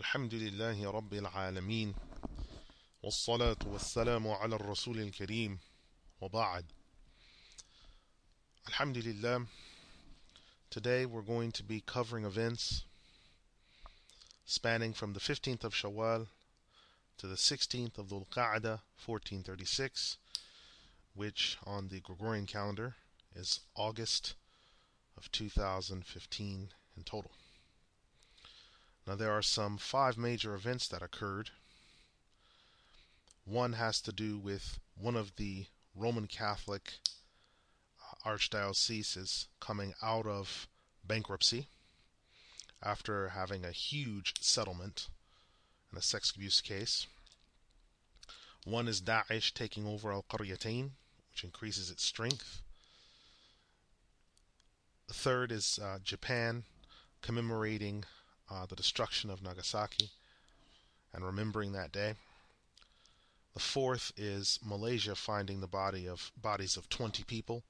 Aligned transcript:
الحمد 0.00 0.34
لله 0.34 0.90
رب 0.90 1.14
العالمين 1.14 1.94
والصلاة 3.02 3.58
والسلام 3.66 4.28
على 4.28 4.56
الرسول 4.56 5.00
الكريم 5.00 5.58
وبعد 6.20 6.64
Alhamdulillah 8.68 9.46
Today 10.70 11.06
we're 11.06 11.22
going 11.22 11.52
to 11.52 11.62
be 11.62 11.80
covering 11.80 12.24
events 12.24 12.84
spanning 14.44 14.92
from 14.92 15.12
the 15.12 15.20
15th 15.20 15.64
of 15.64 15.74
Shawwal 15.74 16.26
to 17.18 17.26
the 17.26 17.36
16th 17.36 17.98
of 17.98 18.08
Dhul 18.08 18.26
Qa'dah 18.28 18.80
1436 19.04 20.18
which 21.14 21.56
on 21.64 21.88
the 21.88 22.00
Gregorian 22.00 22.46
calendar 22.46 22.94
is 23.34 23.60
August 23.74 24.34
of 25.16 25.30
2015 25.32 26.68
in 26.96 27.02
total. 27.02 27.30
Now, 29.11 29.17
there 29.17 29.33
are 29.33 29.41
some 29.41 29.77
five 29.77 30.17
major 30.17 30.55
events 30.55 30.87
that 30.87 31.01
occurred. 31.01 31.49
One 33.43 33.73
has 33.73 33.99
to 34.03 34.13
do 34.13 34.37
with 34.37 34.79
one 34.95 35.17
of 35.17 35.35
the 35.35 35.65
Roman 35.93 36.27
Catholic 36.27 36.93
uh, 37.99 38.29
archdioceses 38.29 39.47
coming 39.59 39.93
out 40.01 40.25
of 40.25 40.69
bankruptcy 41.03 41.67
after 42.81 43.27
having 43.27 43.65
a 43.65 43.71
huge 43.71 44.35
settlement 44.39 45.09
in 45.91 45.97
a 45.97 46.01
sex 46.01 46.31
abuse 46.31 46.61
case. 46.61 47.05
One 48.63 48.87
is 48.87 49.01
Daesh 49.01 49.53
taking 49.53 49.85
over 49.85 50.13
Al 50.13 50.23
Qaryatain, 50.23 50.91
which 51.29 51.43
increases 51.43 51.91
its 51.91 52.05
strength. 52.05 52.61
The 55.09 55.13
third 55.13 55.51
is 55.51 55.81
uh, 55.83 55.99
Japan 56.01 56.63
commemorating 57.21 58.05
uh, 58.51 58.65
the 58.65 58.75
destruction 58.75 59.29
of 59.29 59.41
Nagasaki 59.41 60.09
and 61.13 61.25
remembering 61.25 61.71
that 61.71 61.91
day. 61.91 62.15
The 63.53 63.59
fourth 63.59 64.11
is 64.15 64.59
Malaysia 64.63 65.15
finding 65.15 65.59
the 65.59 65.67
body 65.67 66.07
of 66.07 66.31
bodies 66.41 66.77
of 66.77 66.89
20 66.89 67.23
people, 67.23 67.63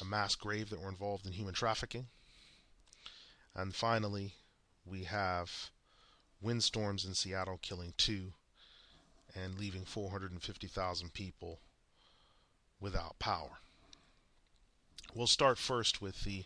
a 0.00 0.04
mass 0.04 0.34
grave 0.34 0.70
that 0.70 0.80
were 0.80 0.88
involved 0.88 1.26
in 1.26 1.32
human 1.32 1.54
trafficking. 1.54 2.06
And 3.54 3.74
finally, 3.74 4.34
we 4.84 5.04
have 5.04 5.70
windstorms 6.40 7.04
in 7.04 7.14
Seattle 7.14 7.58
killing 7.62 7.94
two 7.96 8.32
and 9.34 9.58
leaving 9.58 9.84
450,000 9.84 11.12
people 11.12 11.60
without 12.80 13.18
power. 13.18 13.58
We'll 15.14 15.26
start 15.26 15.58
first 15.58 16.02
with 16.02 16.24
the 16.24 16.44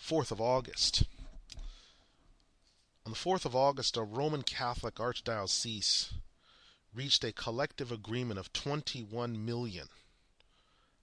4th 0.00 0.30
of 0.30 0.40
August. 0.40 1.04
On 3.06 3.12
the 3.12 3.16
4th 3.16 3.44
of 3.44 3.54
August, 3.54 3.96
a 3.96 4.02
Roman 4.02 4.42
Catholic 4.42 4.96
archdiocese 4.96 6.12
reached 6.92 7.22
a 7.22 7.30
collective 7.30 7.92
agreement 7.92 8.40
of 8.40 8.52
21 8.52 9.46
million 9.46 9.86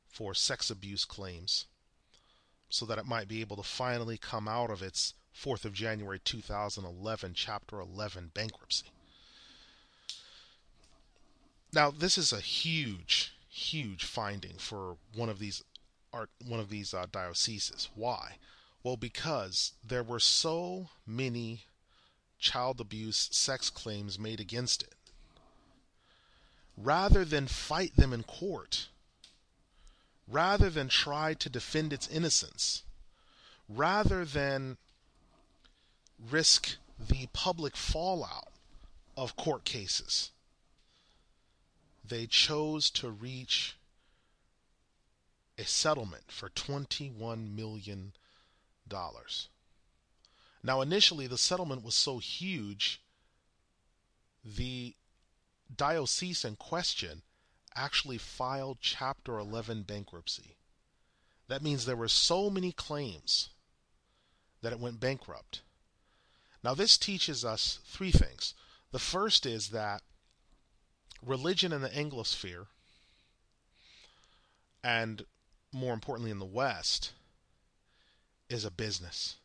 for 0.09 0.33
sex 0.33 0.69
abuse 0.69 1.05
claims 1.05 1.65
so 2.69 2.85
that 2.85 2.97
it 2.97 3.05
might 3.05 3.29
be 3.29 3.39
able 3.39 3.55
to 3.55 3.63
finally 3.63 4.17
come 4.17 4.49
out 4.49 4.69
of 4.69 4.81
its 4.83 5.13
4th 5.33 5.63
of 5.63 5.71
January 5.71 6.19
2011 6.19 7.33
chapter 7.35 7.79
11 7.79 8.31
bankruptcy. 8.33 8.87
Now, 11.71 11.89
this 11.89 12.17
is 12.17 12.33
a 12.33 12.41
huge 12.41 13.33
huge 13.49 14.03
finding 14.03 14.57
for 14.57 14.97
one 15.15 15.29
of 15.29 15.39
these 15.39 15.63
one 16.11 16.59
of 16.59 16.69
these 16.69 16.93
uh, 16.93 17.05
dioceses. 17.09 17.87
Why? 17.95 18.39
Well, 18.83 18.97
because 18.97 19.71
there 19.87 20.03
were 20.03 20.19
so 20.19 20.89
many 21.07 21.67
child 22.43 22.81
abuse 22.81 23.29
sex 23.31 23.69
claims 23.69 24.19
made 24.19 24.39
against 24.39 24.83
it. 24.83 24.93
Rather 26.77 27.23
than 27.23 27.47
fight 27.47 27.95
them 27.95 28.11
in 28.13 28.23
court, 28.23 28.89
rather 30.27 30.69
than 30.69 30.89
try 30.89 31.33
to 31.33 31.49
defend 31.49 31.93
its 31.93 32.07
innocence, 32.07 32.83
rather 33.69 34.25
than 34.25 34.77
risk 36.29 36.75
the 36.99 37.27
public 37.33 37.77
fallout 37.77 38.51
of 39.15 39.35
court 39.35 39.63
cases, 39.63 40.31
they 42.03 42.27
chose 42.27 42.89
to 42.89 43.09
reach 43.09 43.77
a 45.57 45.63
settlement 45.63 46.23
for 46.27 46.49
$21 46.49 47.55
million. 47.55 48.11
Now, 50.63 50.79
initially, 50.79 51.27
the 51.27 51.37
settlement 51.37 51.83
was 51.83 51.93
so 51.93 52.19
huge, 52.19 53.01
the 54.45 54.95
diocese 55.75 56.45
in 56.45 56.55
question 56.55 57.21
actually 57.75 58.17
filed 58.17 58.77
Chapter 58.79 59.37
11 59.37 59.83
bankruptcy. 59.83 60.55
That 61.49 61.61
means 61.61 61.85
there 61.85 61.97
were 61.97 62.07
so 62.07 62.49
many 62.49 62.71
claims 62.71 63.49
that 64.61 64.71
it 64.71 64.79
went 64.79 65.01
bankrupt. 65.01 65.61
Now, 66.63 66.73
this 66.73 66.97
teaches 66.97 67.43
us 67.43 67.79
three 67.85 68.11
things. 68.11 68.53
The 68.91 68.99
first 68.99 69.45
is 69.45 69.69
that 69.69 70.01
religion 71.21 71.73
in 71.73 71.81
the 71.81 71.89
Anglosphere, 71.89 72.67
and 74.81 75.25
more 75.73 75.93
importantly 75.93 76.31
in 76.31 76.39
the 76.39 76.45
West, 76.45 77.11
is 78.49 78.63
a 78.63 78.71
business. 78.71 79.35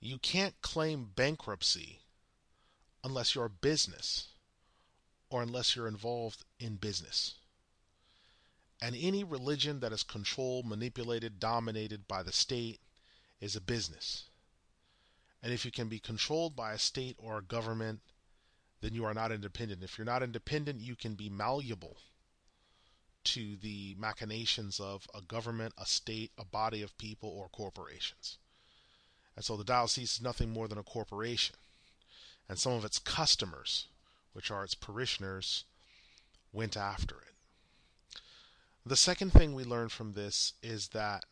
You 0.00 0.18
can't 0.18 0.60
claim 0.62 1.10
bankruptcy 1.14 2.00
unless 3.02 3.34
you're 3.34 3.46
a 3.46 3.50
business 3.50 4.28
or 5.30 5.42
unless 5.42 5.74
you're 5.74 5.88
involved 5.88 6.44
in 6.58 6.76
business. 6.76 7.34
And 8.80 8.94
any 8.96 9.24
religion 9.24 9.80
that 9.80 9.92
is 9.92 10.02
controlled, 10.04 10.66
manipulated, 10.66 11.40
dominated 11.40 12.06
by 12.06 12.22
the 12.22 12.32
state 12.32 12.80
is 13.40 13.56
a 13.56 13.60
business. 13.60 14.28
And 15.42 15.52
if 15.52 15.64
you 15.64 15.70
can 15.70 15.88
be 15.88 15.98
controlled 15.98 16.54
by 16.54 16.72
a 16.72 16.78
state 16.78 17.16
or 17.18 17.38
a 17.38 17.42
government, 17.42 18.00
then 18.80 18.94
you 18.94 19.04
are 19.04 19.14
not 19.14 19.32
independent. 19.32 19.82
If 19.82 19.98
you're 19.98 20.04
not 20.04 20.22
independent, 20.22 20.80
you 20.80 20.94
can 20.94 21.14
be 21.14 21.28
malleable 21.28 21.96
to 23.24 23.56
the 23.56 23.96
machinations 23.98 24.78
of 24.78 25.08
a 25.12 25.20
government, 25.20 25.74
a 25.76 25.86
state, 25.86 26.30
a 26.38 26.44
body 26.44 26.82
of 26.82 26.96
people, 26.98 27.28
or 27.28 27.48
corporations. 27.48 28.38
And 29.38 29.44
so 29.44 29.56
the 29.56 29.62
diocese 29.62 30.14
is 30.14 30.20
nothing 30.20 30.50
more 30.50 30.66
than 30.66 30.78
a 30.78 30.82
corporation. 30.82 31.54
And 32.48 32.58
some 32.58 32.72
of 32.72 32.84
its 32.84 32.98
customers, 32.98 33.86
which 34.32 34.50
are 34.50 34.64
its 34.64 34.74
parishioners, 34.74 35.62
went 36.52 36.76
after 36.76 37.14
it. 37.20 38.20
The 38.84 38.96
second 38.96 39.32
thing 39.32 39.54
we 39.54 39.62
learn 39.62 39.90
from 39.90 40.14
this 40.14 40.54
is 40.60 40.88
that 40.88 41.24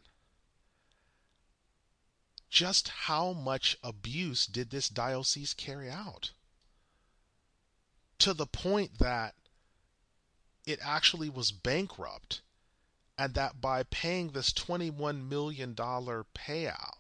just 2.49 2.87
how 2.87 3.33
much 3.33 3.77
abuse 3.83 4.47
did 4.47 4.71
this 4.71 4.89
diocese 4.89 5.53
carry 5.53 5.91
out? 5.91 6.31
To 8.21 8.33
the 8.33 8.47
point 8.47 9.01
that 9.01 9.35
it 10.65 10.79
actually 10.81 11.29
was 11.29 11.51
bankrupt, 11.51 12.41
and 13.19 13.35
that 13.35 13.61
by 13.61 13.83
paying 13.83 14.29
this 14.29 14.53
$21 14.53 15.29
million 15.29 15.75
payout, 15.75 16.99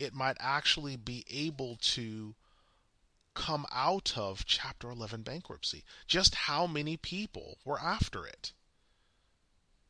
it 0.00 0.14
might 0.14 0.38
actually 0.40 0.96
be 0.96 1.24
able 1.30 1.76
to 1.76 2.34
come 3.34 3.66
out 3.70 4.16
of 4.16 4.46
Chapter 4.46 4.90
11 4.90 5.22
bankruptcy. 5.22 5.84
Just 6.06 6.34
how 6.34 6.66
many 6.66 6.96
people 6.96 7.58
were 7.64 7.78
after 7.78 8.26
it? 8.26 8.52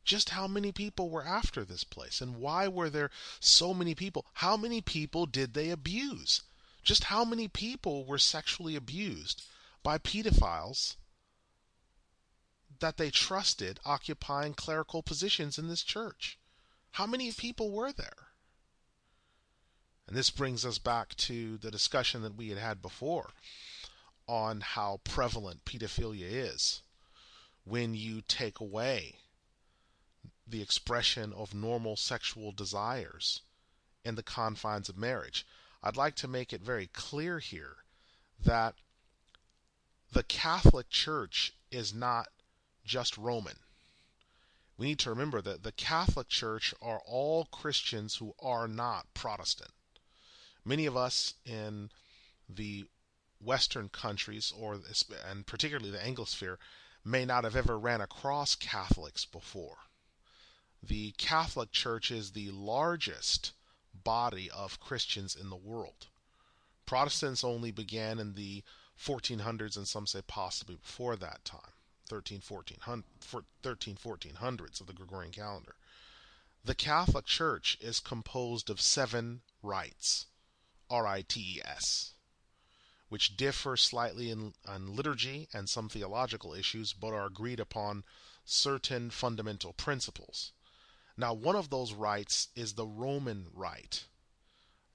Just 0.03 0.31
how 0.31 0.47
many 0.47 0.71
people 0.71 1.09
were 1.09 1.25
after 1.25 1.63
this 1.63 1.85
place? 1.85 2.19
And 2.21 2.35
why 2.35 2.67
were 2.67 2.89
there 2.89 3.09
so 3.39 3.73
many 3.73 3.95
people? 3.95 4.25
How 4.33 4.57
many 4.57 4.81
people 4.81 5.25
did 5.25 5.53
they 5.53 5.69
abuse? 5.69 6.41
Just 6.83 7.05
how 7.05 7.23
many 7.23 7.47
people 7.47 8.03
were 8.03 8.19
sexually 8.19 8.75
abused 8.75 9.43
by 9.81 9.97
pedophiles 9.97 10.95
that 12.79 12.97
they 12.97 13.11
trusted 13.11 13.79
occupying 13.85 14.55
clerical 14.55 15.01
positions 15.01 15.57
in 15.57 15.69
this 15.69 15.83
church? 15.83 16.37
How 16.91 17.05
many 17.07 17.31
people 17.31 17.71
were 17.71 17.93
there? 17.93 18.30
And 20.11 20.17
this 20.17 20.29
brings 20.29 20.65
us 20.65 20.77
back 20.77 21.15
to 21.15 21.57
the 21.57 21.71
discussion 21.71 22.21
that 22.23 22.35
we 22.35 22.49
had 22.49 22.57
had 22.57 22.81
before 22.81 23.31
on 24.27 24.59
how 24.59 24.99
prevalent 25.05 25.63
pedophilia 25.63 26.27
is 26.27 26.81
when 27.63 27.93
you 27.93 28.21
take 28.27 28.59
away 28.59 29.19
the 30.45 30.61
expression 30.61 31.31
of 31.31 31.53
normal 31.53 31.95
sexual 31.95 32.51
desires 32.51 33.43
in 34.03 34.15
the 34.15 34.21
confines 34.21 34.89
of 34.89 34.97
marriage. 34.97 35.47
I'd 35.81 35.95
like 35.95 36.15
to 36.15 36.27
make 36.27 36.51
it 36.51 36.61
very 36.61 36.87
clear 36.87 37.39
here 37.39 37.77
that 38.37 38.75
the 40.11 40.23
Catholic 40.23 40.89
Church 40.89 41.53
is 41.71 41.93
not 41.93 42.27
just 42.83 43.17
Roman. 43.17 43.59
We 44.75 44.87
need 44.87 44.99
to 44.99 45.09
remember 45.09 45.41
that 45.41 45.63
the 45.63 45.71
Catholic 45.71 46.27
Church 46.27 46.73
are 46.81 47.01
all 47.05 47.45
Christians 47.45 48.17
who 48.17 48.35
are 48.41 48.67
not 48.67 49.13
Protestant 49.13 49.71
Many 50.63 50.85
of 50.85 50.95
us 50.95 51.33
in 51.45 51.89
the 52.47 52.85
Western 53.39 53.89
countries, 53.89 54.53
or 54.55 54.79
and 55.25 55.47
particularly 55.47 55.89
the 55.89 55.97
Anglosphere, 55.97 56.57
may 57.03 57.25
not 57.25 57.43
have 57.43 57.55
ever 57.55 57.79
ran 57.79 58.01
across 58.01 58.55
Catholics 58.55 59.25
before. 59.25 59.77
The 60.83 61.11
Catholic 61.13 61.71
Church 61.71 62.11
is 62.11 62.31
the 62.31 62.51
largest 62.51 63.53
body 63.93 64.49
of 64.51 64.79
Christians 64.79 65.35
in 65.35 65.49
the 65.49 65.55
world. 65.55 66.07
Protestants 66.85 67.43
only 67.43 67.71
began 67.71 68.19
in 68.19 68.35
the 68.35 68.63
1400s, 68.99 69.77
and 69.77 69.87
some 69.87 70.05
say 70.05 70.21
possibly 70.21 70.75
before 70.75 71.15
that 71.15 71.43
time, 71.43 71.73
13, 72.07 72.41
1400, 72.47 73.03
13, 73.63 73.95
1400s 73.95 74.81
of 74.81 74.87
the 74.87 74.93
Gregorian 74.93 75.31
calendar. 75.31 75.75
The 76.63 76.75
Catholic 76.75 77.25
Church 77.25 77.77
is 77.81 77.99
composed 77.99 78.69
of 78.69 78.79
seven 78.79 79.41
rites, 79.63 80.27
R 80.91 81.07
I 81.07 81.21
T 81.21 81.39
E 81.39 81.61
S, 81.63 82.13
which 83.09 83.37
differ 83.37 83.77
slightly 83.77 84.29
in, 84.29 84.53
in 84.67 84.95
liturgy 84.95 85.47
and 85.53 85.69
some 85.69 85.89
theological 85.89 86.53
issues, 86.53 86.93
but 86.93 87.13
are 87.13 87.25
agreed 87.25 87.59
upon 87.59 88.03
certain 88.45 89.09
fundamental 89.09 89.73
principles. 89.73 90.51
Now, 91.17 91.33
one 91.33 91.55
of 91.55 91.69
those 91.69 91.93
rites 91.93 92.49
is 92.55 92.73
the 92.73 92.85
Roman 92.85 93.47
rite. 93.53 94.05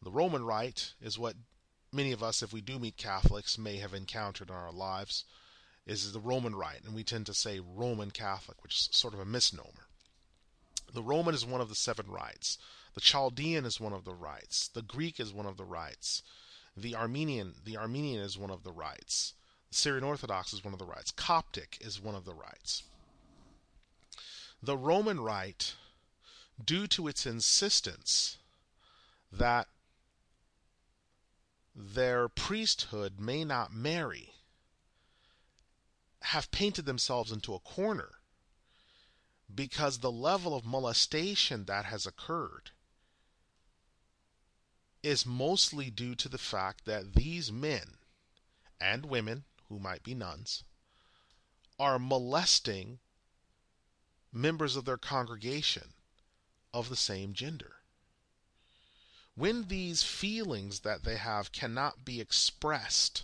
The 0.02 0.10
Roman 0.10 0.44
rite 0.44 0.94
is 1.00 1.18
what 1.18 1.36
many 1.92 2.12
of 2.12 2.22
us, 2.22 2.42
if 2.42 2.52
we 2.52 2.60
do 2.60 2.78
meet 2.78 2.96
Catholics, 2.96 3.58
may 3.58 3.78
have 3.78 3.94
encountered 3.94 4.50
in 4.50 4.54
our 4.54 4.72
lives, 4.72 5.24
is 5.86 6.12
the 6.12 6.20
Roman 6.20 6.54
rite, 6.54 6.84
and 6.84 6.94
we 6.94 7.04
tend 7.04 7.26
to 7.26 7.34
say 7.34 7.60
Roman 7.60 8.10
Catholic, 8.10 8.62
which 8.62 8.74
is 8.74 8.88
sort 8.92 9.14
of 9.14 9.20
a 9.20 9.24
misnomer. 9.24 9.86
The 10.92 11.02
Roman 11.02 11.34
is 11.34 11.46
one 11.46 11.60
of 11.60 11.68
the 11.68 11.74
seven 11.74 12.10
rites. 12.10 12.58
The 12.96 13.02
Chaldean 13.02 13.66
is 13.66 13.78
one 13.78 13.92
of 13.92 14.04
the 14.04 14.14
rites. 14.14 14.68
The 14.68 14.80
Greek 14.80 15.20
is 15.20 15.30
one 15.30 15.44
of 15.44 15.58
the 15.58 15.66
rites. 15.66 16.22
The 16.74 16.96
Armenian, 16.96 17.56
the 17.62 17.76
Armenian 17.76 18.22
is 18.22 18.38
one 18.38 18.50
of 18.50 18.64
the 18.64 18.72
rites. 18.72 19.34
The 19.68 19.76
Syrian 19.76 20.02
Orthodox 20.02 20.54
is 20.54 20.64
one 20.64 20.72
of 20.72 20.78
the 20.78 20.86
rites. 20.86 21.10
Coptic 21.10 21.76
is 21.82 22.00
one 22.00 22.14
of 22.14 22.24
the 22.24 22.32
rites. 22.32 22.84
The 24.62 24.78
Roman 24.78 25.20
rite, 25.20 25.74
due 26.62 26.86
to 26.86 27.06
its 27.06 27.26
insistence 27.26 28.38
that 29.30 29.68
their 31.74 32.30
priesthood 32.30 33.20
may 33.20 33.44
not 33.44 33.74
marry, 33.74 34.32
have 36.22 36.50
painted 36.50 36.86
themselves 36.86 37.30
into 37.30 37.54
a 37.54 37.60
corner 37.60 38.12
because 39.54 39.98
the 39.98 40.10
level 40.10 40.56
of 40.56 40.64
molestation 40.64 41.66
that 41.66 41.84
has 41.84 42.06
occurred 42.06 42.70
is 45.06 45.24
mostly 45.24 45.88
due 45.88 46.16
to 46.16 46.28
the 46.28 46.36
fact 46.36 46.84
that 46.84 47.14
these 47.14 47.52
men 47.52 47.96
and 48.80 49.06
women, 49.06 49.44
who 49.68 49.78
might 49.78 50.02
be 50.02 50.14
nuns, 50.14 50.64
are 51.78 51.96
molesting 51.96 52.98
members 54.32 54.74
of 54.74 54.84
their 54.84 54.96
congregation 54.96 55.94
of 56.74 56.88
the 56.88 56.96
same 56.96 57.34
gender. 57.34 57.76
When 59.36 59.68
these 59.68 60.02
feelings 60.02 60.80
that 60.80 61.04
they 61.04 61.16
have 61.18 61.52
cannot 61.52 62.04
be 62.04 62.20
expressed 62.20 63.22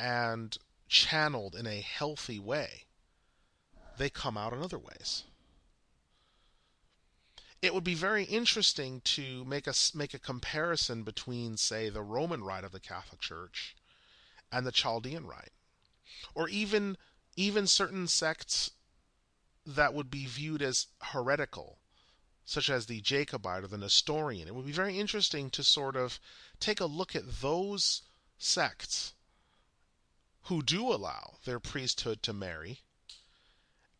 and 0.00 0.58
channeled 0.88 1.54
in 1.54 1.68
a 1.68 1.80
healthy 1.80 2.40
way, 2.40 2.86
they 3.98 4.10
come 4.10 4.36
out 4.36 4.52
in 4.52 4.62
other 4.62 4.78
ways. 4.80 5.22
It 7.62 7.74
would 7.74 7.84
be 7.84 7.94
very 7.94 8.24
interesting 8.24 9.02
to 9.02 9.44
make 9.44 9.66
a, 9.66 9.74
make 9.92 10.14
a 10.14 10.18
comparison 10.18 11.02
between, 11.02 11.56
say, 11.58 11.90
the 11.90 12.02
Roman 12.02 12.42
rite 12.42 12.64
of 12.64 12.72
the 12.72 12.80
Catholic 12.80 13.20
Church 13.20 13.76
and 14.50 14.66
the 14.66 14.72
Chaldean 14.72 15.26
rite, 15.26 15.52
or 16.34 16.48
even 16.48 16.96
even 17.36 17.66
certain 17.66 18.08
sects 18.08 18.72
that 19.64 19.94
would 19.94 20.10
be 20.10 20.26
viewed 20.26 20.62
as 20.62 20.88
heretical, 21.00 21.78
such 22.44 22.68
as 22.68 22.86
the 22.86 23.00
Jacobite 23.00 23.64
or 23.64 23.68
the 23.68 23.78
Nestorian. 23.78 24.48
It 24.48 24.54
would 24.54 24.66
be 24.66 24.72
very 24.72 24.98
interesting 24.98 25.50
to 25.50 25.62
sort 25.62 25.96
of 25.96 26.18
take 26.58 26.80
a 26.80 26.86
look 26.86 27.14
at 27.14 27.40
those 27.40 28.02
sects 28.38 29.14
who 30.44 30.62
do 30.62 30.92
allow 30.92 31.38
their 31.44 31.60
priesthood 31.60 32.22
to 32.24 32.32
marry 32.32 32.80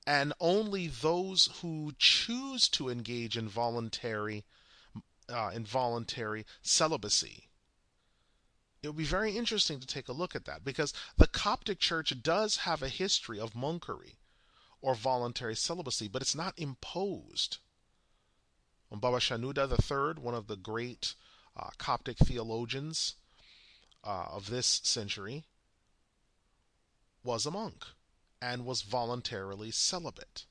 and 0.07 0.33
only 0.41 0.87
those 0.87 1.49
who 1.61 1.93
choose 1.99 2.69
to 2.69 2.89
engage 2.89 3.37
in 3.37 3.49
voluntary 3.49 4.45
uh, 5.29 5.51
involuntary 5.55 6.45
celibacy. 6.63 7.49
It 8.83 8.89
would 8.89 8.97
be 8.97 9.05
very 9.05 9.37
interesting 9.37 9.79
to 9.79 9.87
take 9.87 10.09
a 10.09 10.13
look 10.13 10.35
at 10.35 10.47
that 10.47 10.65
because 10.65 10.93
the 11.17 11.27
Coptic 11.29 11.79
Church 11.79 12.13
does 12.23 12.59
have 12.59 12.83
a 12.83 12.89
history 12.89 13.39
of 13.39 13.53
monkery 13.53 14.17
or 14.81 14.95
voluntary 14.95 15.55
celibacy, 15.55 16.09
but 16.09 16.23
it's 16.23 16.35
not 16.35 16.59
imposed. 16.59 17.59
Baba 18.91 19.19
Shenouda 19.19 19.71
III, 19.71 20.21
one 20.21 20.35
of 20.35 20.49
the 20.49 20.57
great 20.57 21.15
uh, 21.57 21.71
Coptic 21.79 22.19
theologians 22.19 23.15
uh, 24.03 24.25
of 24.31 24.51
this 24.51 24.81
century, 24.83 25.45
was 27.23 27.47
a 27.47 27.51
monk 27.51 27.85
and 28.41 28.65
was 28.65 28.83
voluntarily 28.83 29.71
celibate. 29.71 30.47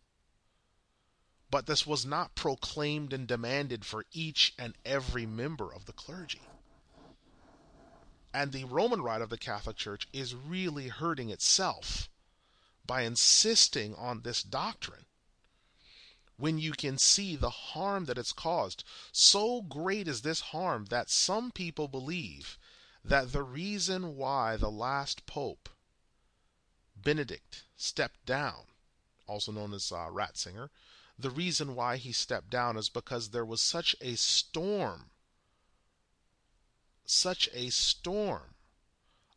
But 1.52 1.66
this 1.66 1.88
was 1.88 2.06
not 2.06 2.36
proclaimed 2.36 3.14
and 3.14 3.28
demanded 3.28 3.86
for 3.86 4.06
each 4.12 4.54
and 4.58 4.76
every 4.86 5.26
member 5.26 5.74
of 5.74 5.86
the 5.86 5.94
clergy. 5.94 6.42
And 8.32 8.52
the 8.52 8.66
Roman 8.66 9.02
rite 9.02 9.24
of 9.24 9.30
the 9.30 9.38
Catholic 9.38 9.76
Church 9.76 10.08
is 10.14 10.36
really 10.36 10.90
hurting 10.90 11.30
itself 11.30 12.10
by 12.86 13.02
insisting 13.02 13.96
on 13.96 14.22
this 14.22 14.44
doctrine 14.44 15.06
when 16.38 16.58
you 16.58 16.72
can 16.72 16.98
see 16.98 17.36
the 17.36 17.50
harm 17.50 18.06
that 18.06 18.18
it's 18.18 18.32
caused. 18.32 18.84
So 19.12 19.62
great 19.62 20.08
is 20.08 20.22
this 20.22 20.40
harm 20.40 20.86
that 20.86 21.10
some 21.10 21.52
people 21.52 21.88
believe 21.88 22.58
that 23.04 23.32
the 23.32 23.44
reason 23.44 24.16
why 24.16 24.56
the 24.56 24.72
last 24.72 25.26
pope 25.26 25.70
Benedict 27.04 27.64
stepped 27.78 28.26
down, 28.26 28.66
also 29.28 29.52
known 29.52 29.74
as 29.74 29.92
uh, 29.92 30.08
Ratzinger, 30.12 30.70
the 31.18 31.30
reason 31.30 31.76
why 31.76 31.98
he 31.98 32.12
stepped 32.12 32.50
down 32.50 32.78
is 32.78 32.90
because 32.90 33.30
there 33.30 33.46
was 33.46 33.62
such 33.62 33.96
a 34.02 34.16
storm, 34.16 35.12
such 37.06 37.50
a 37.54 37.70
storm 37.70 38.56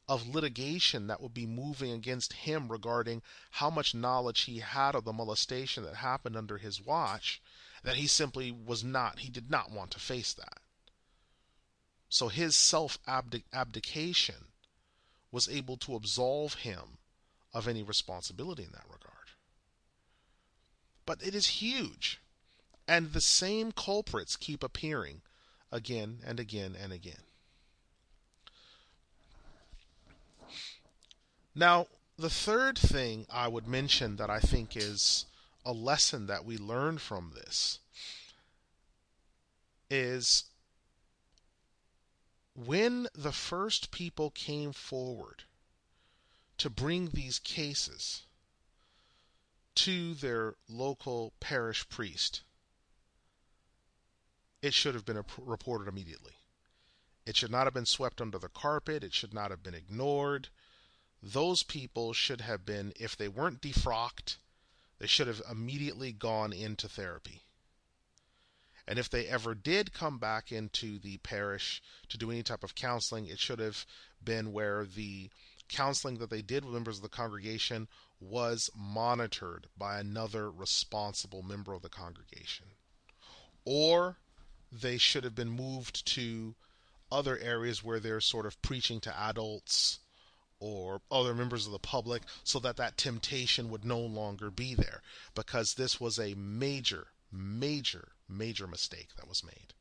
of 0.09 0.29
litigation 0.29 1.07
that 1.07 1.21
would 1.21 1.35
be 1.35 1.47
moving 1.47 1.93
against 1.93 2.33
him 2.33 2.69
regarding 2.69 3.23
how 3.53 3.71
much 3.71 3.95
knowledge 3.95 4.43
he 4.43 4.59
had 4.59 4.95
of 4.95 5.05
the 5.05 5.13
molestation 5.13 5.85
that 5.85 5.97
happened 5.97 6.37
under 6.37 6.59
his 6.59 6.81
watch 6.81 7.41
that 7.83 7.97
he 7.97 8.07
simply 8.07 8.51
was 8.53 8.85
not, 8.85 9.21
he 9.21 9.31
did 9.31 9.51
not 9.51 9.71
want 9.71 9.91
to 9.91 9.99
face 9.99 10.33
that. 10.33 10.61
So 12.09 12.29
his 12.29 12.55
self 12.55 12.99
abdication 13.07 14.53
was 15.31 15.49
able 15.49 15.77
to 15.79 15.95
absolve 15.95 16.55
him 16.55 16.99
of 17.55 17.69
any 17.69 17.83
responsibility 17.83 18.65
in 18.65 18.73
that 18.73 18.87
regard. 18.87 19.31
But 21.05 21.23
it 21.23 21.35
is 21.35 21.47
huge. 21.47 22.21
And 22.89 23.13
the 23.13 23.21
same 23.21 23.73
culprits 23.73 24.37
keep 24.37 24.63
appearing 24.63 25.23
again 25.71 26.19
and 26.25 26.41
again 26.41 26.77
and 26.81 26.93
again. 26.93 27.23
Now, 31.55 31.87
the 32.17 32.31
third 32.31 32.79
thing 32.79 33.27
I 33.31 33.49
would 33.49 33.67
mention 33.67 34.17
that 34.17 34.31
I 34.31 34.41
think 34.41 34.77
is 34.77 35.27
a 35.65 35.73
lesson 35.73 36.27
that 36.27 36.45
we 36.45 36.57
learn 36.57 36.99
from 36.99 37.33
this 37.35 37.79
is 39.91 40.45
when 42.55 43.09
the 43.15 43.33
first 43.33 43.91
people 43.91 44.31
came 44.31 44.73
forward 44.73 45.45
to 46.63 46.71
bring 46.71 47.09
these 47.09 47.41
cases 47.41 48.23
to 49.75 50.15
their 50.15 50.55
local 50.69 51.33
parish 51.41 51.89
priest, 51.89 52.43
it 54.63 54.73
should 54.73 54.95
have 54.95 55.05
been 55.05 55.21
reported 55.39 55.89
immediately. 55.89 56.35
It 57.27 57.35
should 57.35 57.51
not 57.51 57.65
have 57.65 57.75
been 57.75 57.85
swept 57.85 58.21
under 58.21 58.39
the 58.39 58.49
carpet. 58.49 59.03
It 59.03 59.13
should 59.13 59.35
not 59.35 59.51
have 59.51 59.65
been 59.65 59.75
ignored. 59.75 60.51
Those 61.21 61.65
people 61.65 62.13
should 62.13 62.43
have 62.43 62.65
been, 62.65 62.93
if 62.95 63.17
they 63.17 63.27
weren't 63.27 63.61
defrocked, 63.61 64.37
they 65.01 65.09
should 65.09 65.27
have 65.27 65.43
immediately 65.51 66.13
gone 66.13 66.53
into 66.53 66.89
therapy. 66.89 67.43
And 68.87 69.01
if 69.01 69.11
they 69.11 69.27
ever 69.27 69.57
did 69.57 69.93
come 69.93 70.19
back 70.19 70.53
into 70.53 71.01
the 71.01 71.17
parish 71.19 71.83
to 72.09 72.17
do 72.17 72.31
any 72.31 72.45
type 72.45 72.63
of 72.63 72.77
counseling, 72.77 73.27
it 73.27 73.41
should 73.41 73.59
have 73.59 73.85
been 74.23 74.53
where 74.53 74.85
the 74.85 75.29
counseling 75.73 76.19
that 76.19 76.31
they 76.31 76.43
did 76.43 76.65
with 76.65 76.75
members 76.75 76.97
of 76.99 77.03
the 77.03 77.09
congregation 77.09 77.89
was 78.21 78.71
monitored 78.77 79.67
by 79.77 79.99
another 79.99 80.51
responsible 80.51 81.43
member 81.43 81.73
of 81.73 81.83
the 81.83 81.89
congregation. 81.89 82.67
Or 83.65 84.19
they 84.71 84.99
should 84.99 85.25
have 85.25 85.35
been 85.35 85.51
moved 85.51 86.07
to 86.15 86.55
other 87.11 87.39
areas 87.39 87.83
where 87.83 88.01
they're 88.01 88.21
sort 88.21 88.47
of 88.47 88.61
preaching 88.63 89.01
to 89.01 89.21
adults 89.21 89.99
or 90.61 91.01
other 91.11 91.35
members 91.35 91.67
of 91.67 91.73
the 91.73 91.79
public 91.79 92.23
so 92.45 92.59
that 92.61 92.77
that 92.77 92.97
temptation 92.97 93.69
would 93.69 93.85
no 93.85 93.99
longer 93.99 94.51
be 94.51 94.75
there 94.75 95.03
because 95.35 95.75
this 95.75 96.01
was 96.01 96.19
a 96.19 96.35
major, 96.35 97.09
major, 97.33 98.13
major 98.29 98.67
mistake 98.67 99.09
that 99.17 99.29
was 99.29 99.45
made. 99.45 99.75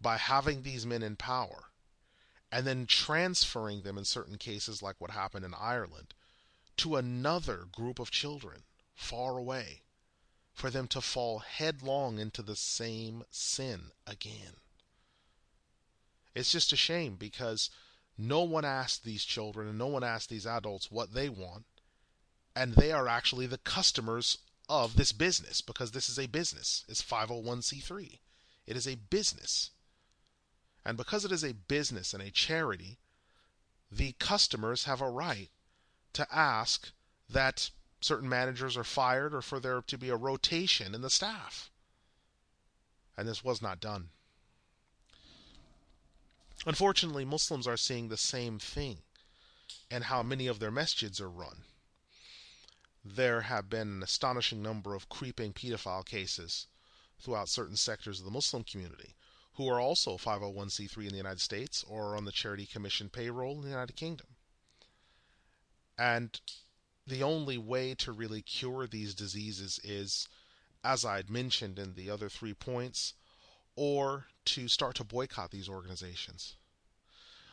By 0.00 0.16
having 0.16 0.62
these 0.62 0.84
men 0.84 1.02
in 1.02 1.16
power 1.16 1.69
and 2.52 2.66
then 2.66 2.86
transferring 2.86 3.82
them 3.82 3.96
in 3.96 4.04
certain 4.04 4.36
cases, 4.36 4.82
like 4.82 4.96
what 4.98 5.12
happened 5.12 5.44
in 5.44 5.54
Ireland, 5.54 6.14
to 6.78 6.96
another 6.96 7.66
group 7.70 7.98
of 7.98 8.10
children 8.10 8.62
far 8.94 9.38
away, 9.38 9.82
for 10.52 10.70
them 10.70 10.88
to 10.88 11.00
fall 11.00 11.38
headlong 11.38 12.18
into 12.18 12.42
the 12.42 12.56
same 12.56 13.24
sin 13.30 13.92
again. 14.06 14.56
It's 16.34 16.52
just 16.52 16.72
a 16.72 16.76
shame 16.76 17.16
because 17.16 17.70
no 18.16 18.42
one 18.42 18.64
asked 18.64 19.04
these 19.04 19.24
children 19.24 19.68
and 19.68 19.78
no 19.78 19.86
one 19.86 20.04
asked 20.04 20.28
these 20.28 20.46
adults 20.46 20.90
what 20.90 21.14
they 21.14 21.28
want. 21.28 21.64
And 22.54 22.74
they 22.74 22.92
are 22.92 23.08
actually 23.08 23.46
the 23.46 23.58
customers 23.58 24.38
of 24.68 24.96
this 24.96 25.12
business 25.12 25.60
because 25.60 25.92
this 25.92 26.08
is 26.08 26.18
a 26.18 26.26
business. 26.26 26.84
It's 26.88 27.02
501c3. 27.02 28.18
It 28.66 28.76
is 28.76 28.86
a 28.86 28.96
business. 28.96 29.70
And 30.84 30.96
because 30.96 31.24
it 31.24 31.32
is 31.32 31.44
a 31.44 31.52
business 31.52 32.14
and 32.14 32.22
a 32.22 32.30
charity, 32.30 32.98
the 33.90 34.12
customers 34.12 34.84
have 34.84 35.00
a 35.00 35.10
right 35.10 35.50
to 36.14 36.26
ask 36.34 36.92
that 37.28 37.70
certain 38.00 38.28
managers 38.28 38.76
are 38.76 38.84
fired 38.84 39.34
or 39.34 39.42
for 39.42 39.60
there 39.60 39.82
to 39.82 39.98
be 39.98 40.08
a 40.08 40.16
rotation 40.16 40.94
in 40.94 41.02
the 41.02 41.10
staff. 41.10 41.70
And 43.16 43.28
this 43.28 43.44
was 43.44 43.60
not 43.60 43.80
done. 43.80 44.10
Unfortunately, 46.66 47.24
Muslims 47.24 47.66
are 47.66 47.76
seeing 47.76 48.08
the 48.08 48.16
same 48.16 48.58
thing 48.58 48.98
and 49.90 50.04
how 50.04 50.22
many 50.22 50.46
of 50.46 50.58
their 50.58 50.70
masjids 50.70 51.20
are 51.20 51.30
run. 51.30 51.64
There 53.04 53.42
have 53.42 53.70
been 53.70 53.88
an 53.88 54.02
astonishing 54.02 54.62
number 54.62 54.94
of 54.94 55.08
creeping 55.08 55.52
pedophile 55.52 56.04
cases 56.04 56.66
throughout 57.18 57.48
certain 57.48 57.76
sectors 57.76 58.18
of 58.18 58.24
the 58.24 58.30
Muslim 58.30 58.64
community 58.64 59.14
who 59.60 59.68
are 59.68 59.78
also 59.78 60.16
501c3 60.16 61.04
in 61.04 61.10
the 61.10 61.18
United 61.18 61.38
States 61.38 61.84
or 61.86 62.16
on 62.16 62.24
the 62.24 62.32
Charity 62.32 62.64
Commission 62.64 63.10
payroll 63.10 63.56
in 63.56 63.60
the 63.60 63.68
United 63.68 63.94
Kingdom. 63.94 64.28
And 65.98 66.40
the 67.06 67.22
only 67.22 67.58
way 67.58 67.94
to 67.96 68.10
really 68.10 68.40
cure 68.40 68.86
these 68.86 69.14
diseases 69.14 69.78
is, 69.84 70.26
as 70.82 71.04
I 71.04 71.16
had 71.16 71.28
mentioned 71.28 71.78
in 71.78 71.92
the 71.92 72.08
other 72.08 72.30
three 72.30 72.54
points, 72.54 73.12
or 73.76 74.28
to 74.46 74.66
start 74.66 74.96
to 74.96 75.04
boycott 75.04 75.50
these 75.50 75.68
organizations. 75.68 76.56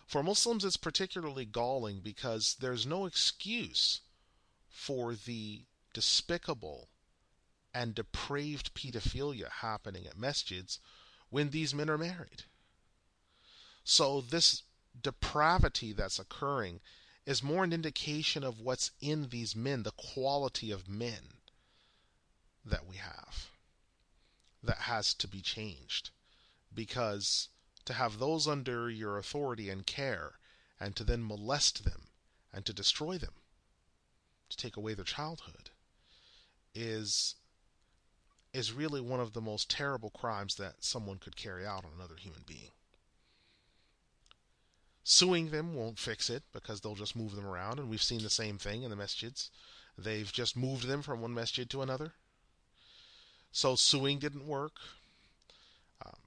For 0.05 0.23
Muslims, 0.23 0.63
it's 0.63 0.77
particularly 0.77 1.43
galling 1.43 1.99
because 1.99 2.55
there's 2.61 2.85
no 2.85 3.05
excuse 3.05 3.99
for 4.69 5.13
the 5.13 5.65
despicable 5.91 6.87
and 7.73 7.93
depraved 7.93 8.73
pedophilia 8.73 9.49
happening 9.49 10.07
at 10.07 10.17
masjids 10.17 10.79
when 11.29 11.49
these 11.49 11.73
men 11.73 11.89
are 11.89 11.97
married. 11.97 12.43
So, 13.83 14.21
this 14.21 14.63
depravity 15.01 15.93
that's 15.93 16.19
occurring 16.19 16.81
is 17.25 17.43
more 17.43 17.63
an 17.63 17.73
indication 17.73 18.43
of 18.43 18.59
what's 18.59 18.91
in 19.01 19.29
these 19.29 19.55
men, 19.55 19.83
the 19.83 19.91
quality 19.91 20.71
of 20.71 20.87
men 20.87 21.39
that 22.65 22.85
we 22.85 22.97
have 22.97 23.49
that 24.63 24.77
has 24.79 25.13
to 25.13 25.27
be 25.27 25.41
changed. 25.41 26.09
Because 26.73 27.49
to 27.85 27.93
have 27.93 28.19
those 28.19 28.47
under 28.47 28.89
your 28.89 29.17
authority 29.17 29.69
and 29.69 29.85
care, 29.85 30.39
and 30.79 30.95
to 30.95 31.03
then 31.03 31.25
molest 31.25 31.85
them, 31.85 32.09
and 32.53 32.65
to 32.65 32.73
destroy 32.73 33.17
them, 33.17 33.33
to 34.49 34.57
take 34.57 34.75
away 34.75 34.93
their 34.93 35.05
childhood, 35.05 35.69
is 36.75 37.35
is 38.57 38.73
really 38.73 38.99
one 38.99 39.19
of 39.19 39.33
the 39.33 39.41
most 39.41 39.69
terrible 39.69 40.09
crimes 40.09 40.55
that 40.55 40.83
someone 40.83 41.19
could 41.19 41.35
carry 41.35 41.63
out 41.63 41.85
on 41.85 41.91
another 41.95 42.15
human 42.15 42.41
being. 42.47 42.71
Suing 45.03 45.51
them 45.51 45.75
won't 45.75 45.99
fix 45.99 46.27
it 46.27 46.41
because 46.51 46.81
they'll 46.81 46.95
just 46.95 47.15
move 47.15 47.35
them 47.35 47.45
around, 47.45 47.77
and 47.77 47.87
we've 47.87 48.01
seen 48.01 48.23
the 48.23 48.31
same 48.31 48.57
thing 48.57 48.81
in 48.81 48.89
the 48.89 48.95
masjids. 48.95 49.51
They've 49.95 50.31
just 50.33 50.57
moved 50.57 50.87
them 50.87 51.03
from 51.03 51.21
one 51.21 51.35
masjid 51.35 51.69
to 51.69 51.83
another. 51.83 52.13
So 53.51 53.75
suing 53.75 54.17
didn't 54.17 54.47
work. 54.47 54.73
Um, 56.03 56.17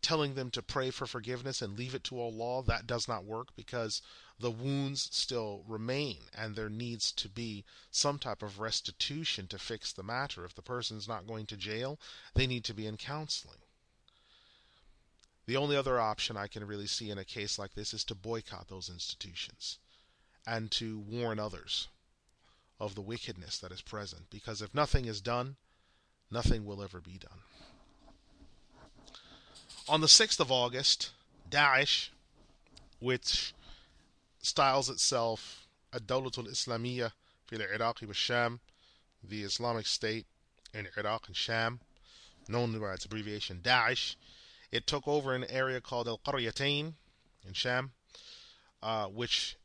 telling 0.00 0.34
them 0.34 0.50
to 0.52 0.62
pray 0.62 0.88
for 0.90 1.06
forgiveness 1.06 1.60
and 1.60 1.78
leave 1.78 1.94
it 1.94 2.04
to 2.04 2.18
Allah, 2.18 2.64
that 2.64 2.86
does 2.86 3.06
not 3.06 3.26
work 3.26 3.48
because 3.56 4.00
the 4.38 4.50
wounds 4.50 5.08
still 5.12 5.62
remain 5.66 6.18
and 6.36 6.56
there 6.56 6.68
needs 6.68 7.12
to 7.12 7.28
be 7.28 7.64
some 7.90 8.18
type 8.18 8.42
of 8.42 8.58
restitution 8.58 9.46
to 9.46 9.58
fix 9.58 9.92
the 9.92 10.02
matter. 10.02 10.44
If 10.44 10.54
the 10.54 10.62
person's 10.62 11.08
not 11.08 11.26
going 11.26 11.46
to 11.46 11.56
jail, 11.56 11.98
they 12.34 12.46
need 12.46 12.64
to 12.64 12.74
be 12.74 12.86
in 12.86 12.96
counseling. 12.96 13.58
The 15.46 15.56
only 15.56 15.76
other 15.76 16.00
option 16.00 16.36
I 16.36 16.46
can 16.46 16.66
really 16.66 16.86
see 16.86 17.10
in 17.10 17.18
a 17.18 17.24
case 17.24 17.58
like 17.58 17.74
this 17.74 17.94
is 17.94 18.04
to 18.04 18.14
boycott 18.14 18.68
those 18.68 18.88
institutions 18.88 19.78
and 20.46 20.70
to 20.72 20.98
warn 20.98 21.38
others 21.38 21.88
of 22.80 22.94
the 22.94 23.02
wickedness 23.02 23.58
that 23.58 23.72
is 23.72 23.82
present 23.82 24.30
because 24.30 24.62
if 24.62 24.74
nothing 24.74 25.04
is 25.04 25.20
done, 25.20 25.56
nothing 26.30 26.64
will 26.64 26.82
ever 26.82 27.00
be 27.00 27.18
done. 27.18 27.40
On 29.88 30.00
the 30.00 30.06
6th 30.06 30.40
of 30.40 30.50
August, 30.50 31.10
Daesh, 31.50 32.08
which 33.00 33.54
styles 34.44 34.90
itself 34.90 35.66
Ad-Dawlatul 35.92 36.48
Islamiyya 36.48 37.12
fil 37.46 37.60
Iraq 37.60 38.00
wa 38.02 38.12
Sham, 38.12 38.60
the 39.22 39.42
Islamic 39.42 39.86
State 39.86 40.26
in 40.72 40.88
Iraq 40.96 41.28
and 41.28 41.36
Sham, 41.36 41.80
known 42.48 42.78
by 42.78 42.94
its 42.94 43.04
abbreviation 43.04 43.60
Daesh. 43.62 44.16
It 44.70 44.86
took 44.86 45.06
over 45.06 45.34
an 45.34 45.44
area 45.44 45.80
called 45.80 46.08
Al 46.08 46.18
Qaryatain 46.18 46.94
in 47.46 47.52
Sham, 47.52 47.92
uh, 48.82 49.06
which 49.06 49.56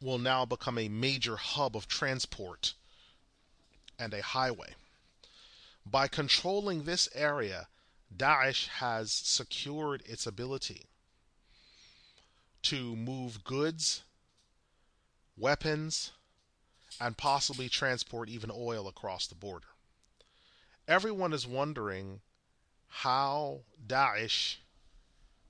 will 0.00 0.18
now 0.18 0.44
become 0.44 0.78
a 0.78 0.88
major 0.88 1.36
hub 1.36 1.76
of 1.76 1.88
transport 1.88 2.74
and 3.98 4.14
a 4.14 4.22
highway. 4.22 4.74
By 5.84 6.08
controlling 6.08 6.84
this 6.84 7.08
area, 7.14 7.68
Daesh 8.14 8.68
has 8.68 9.12
secured 9.12 10.02
its 10.06 10.26
ability 10.26 10.86
to 12.62 12.96
move 12.96 13.44
goods, 13.44 14.02
weapons, 15.36 16.12
and 17.00 17.16
possibly 17.16 17.68
transport 17.68 18.28
even 18.28 18.50
oil 18.52 18.88
across 18.88 19.26
the 19.26 19.34
border. 19.34 19.68
Everyone 20.86 21.32
is 21.32 21.46
wondering 21.46 22.20
how 22.88 23.60
Daesh, 23.86 24.56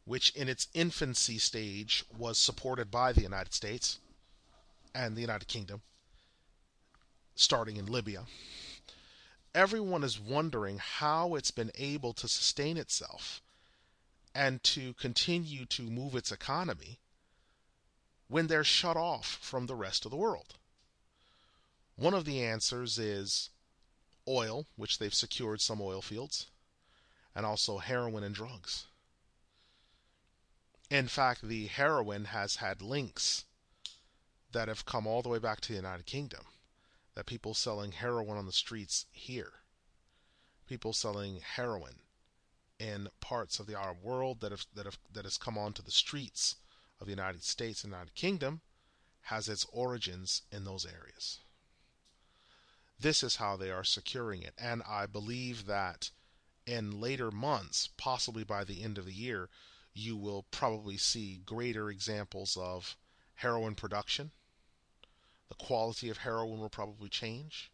which 0.04 0.30
in 0.30 0.48
its 0.48 0.68
infancy 0.74 1.38
stage 1.38 2.04
was 2.16 2.38
supported 2.38 2.90
by 2.90 3.12
the 3.12 3.22
United 3.22 3.54
States 3.54 3.98
and 4.94 5.16
the 5.16 5.20
United 5.20 5.46
Kingdom, 5.48 5.82
starting 7.34 7.76
in 7.76 7.86
Libya, 7.86 8.24
everyone 9.54 10.02
is 10.02 10.18
wondering 10.18 10.78
how 10.78 11.34
it's 11.34 11.50
been 11.50 11.70
able 11.76 12.12
to 12.12 12.28
sustain 12.28 12.76
itself 12.76 13.40
and 14.35 14.62
to 14.62 14.94
continue 14.94 15.64
to 15.66 15.82
move 15.82 16.14
its 16.14 16.32
economy 16.32 17.00
when 18.28 18.47
they're 18.47 18.64
shut 18.64 18.97
off 18.97 19.38
from 19.40 19.66
the 19.66 19.75
rest 19.75 20.04
of 20.04 20.11
the 20.11 20.16
world. 20.16 20.54
One 21.97 22.14
of 22.14 22.25
the 22.25 22.42
answers 22.42 22.99
is 22.99 23.50
oil, 24.26 24.66
which 24.76 24.99
they've 24.99 25.14
secured 25.14 25.61
some 25.61 25.80
oil 25.80 26.02
fields, 26.02 26.47
and 27.35 27.44
also 27.44 27.78
heroin 27.78 28.23
and 28.23 28.35
drugs. 28.35 28.87
In 30.90 31.08
fact, 31.08 31.42
the 31.42 31.66
heroin 31.66 32.26
has 32.26 32.56
had 32.56 32.80
links 32.80 33.44
that 34.52 34.68
have 34.68 34.87
come 34.87 35.06
all 35.06 35.23
the 35.23 35.28
way 35.28 35.38
back 35.38 35.61
to 35.62 35.68
the 35.68 35.76
United 35.76 36.06
Kingdom 36.06 36.47
that 37.14 37.26
people 37.26 37.52
selling 37.52 37.92
heroin 37.92 38.38
on 38.38 38.47
the 38.47 38.52
streets 38.52 39.06
here, 39.11 39.52
people 40.66 40.92
selling 40.92 41.40
heroin 41.40 42.00
in 42.78 43.08
parts 43.20 43.58
of 43.58 43.66
the 43.66 43.78
Arab 43.78 44.02
world 44.02 44.40
that 44.40 44.50
have 44.50 44.66
that 44.75 44.87
have 44.87 44.99
that 45.12 45.25
has 45.25 45.38
come 45.38 45.58
onto 45.58 45.82
the 45.82 45.90
streets 45.90 46.56
of 47.00 47.06
the 47.06 47.12
United 47.12 47.42
States 47.42 47.85
and 47.85 47.92
United 47.92 48.14
Kingdom 48.14 48.61
has 49.23 49.49
its 49.49 49.66
origins 49.73 50.42
in 50.50 50.64
those 50.64 50.87
areas. 50.87 51.40
This 52.99 53.23
is 53.23 53.37
how 53.37 53.56
they 53.56 53.70
are 53.70 53.85
securing 53.85 54.42
it, 54.42 54.54
and 54.58 54.82
I 54.88 55.06
believe 55.06 55.66
that 55.66 56.11
in 56.66 57.00
later 57.00 57.30
months, 57.30 57.88
possibly 57.97 58.44
by 58.44 58.64
the 58.64 58.82
end 58.82 58.99
of 58.99 59.06
the 59.06 59.12
year, 59.12 59.49
you 59.94 60.16
will 60.16 60.44
probably 60.50 60.97
see 60.97 61.42
greater 61.44 61.90
examples 61.90 62.56
of 62.56 62.97
heroin 63.35 63.75
production 63.75 64.32
the 65.49 65.54
quality 65.54 66.11
of 66.11 66.18
heroin 66.18 66.61
will 66.61 66.68
probably 66.68 67.08
change. 67.08 67.73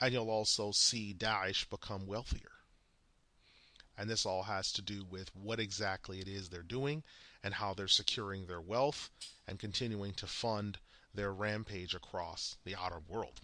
And 0.00 0.12
you'll 0.12 0.30
also 0.30 0.72
see 0.72 1.14
Daesh 1.14 1.68
become 1.68 2.06
wealthier. 2.06 2.51
And 4.02 4.10
this 4.10 4.26
all 4.26 4.42
has 4.42 4.72
to 4.72 4.82
do 4.82 5.04
with 5.08 5.30
what 5.32 5.60
exactly 5.60 6.18
it 6.18 6.26
is 6.26 6.48
they're 6.48 6.64
doing 6.64 7.04
and 7.40 7.54
how 7.54 7.72
they're 7.72 7.86
securing 7.86 8.46
their 8.46 8.60
wealth 8.60 9.10
and 9.46 9.60
continuing 9.60 10.12
to 10.14 10.26
fund 10.26 10.78
their 11.14 11.32
rampage 11.32 11.94
across 11.94 12.56
the 12.64 12.74
outer 12.74 12.98
world. 13.08 13.40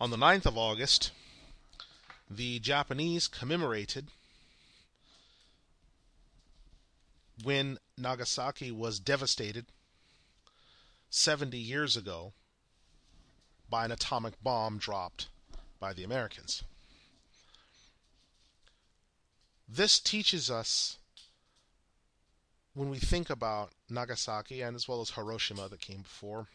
On 0.00 0.10
the 0.10 0.16
9th 0.16 0.46
of 0.46 0.56
August, 0.56 1.10
the 2.30 2.60
Japanese 2.60 3.26
commemorated 3.26 4.12
when 7.42 7.80
Nagasaki 7.98 8.70
was 8.70 9.00
devastated 9.00 9.66
70 11.10 11.58
years 11.58 11.96
ago 11.96 12.32
by 13.68 13.84
an 13.84 13.90
atomic 13.90 14.40
bomb 14.40 14.78
dropped 14.78 15.26
by 15.80 15.92
the 15.92 16.04
Americans. 16.04 16.62
This 19.68 19.98
teaches 19.98 20.50
us 20.50 20.98
when 22.74 22.90
we 22.90 22.98
think 22.98 23.30
about 23.30 23.72
Nagasaki 23.88 24.60
and 24.60 24.76
as 24.76 24.86
well 24.86 25.00
as 25.00 25.10
Hiroshima 25.10 25.68
that 25.68 25.80
came 25.80 26.02
before, 26.02 26.48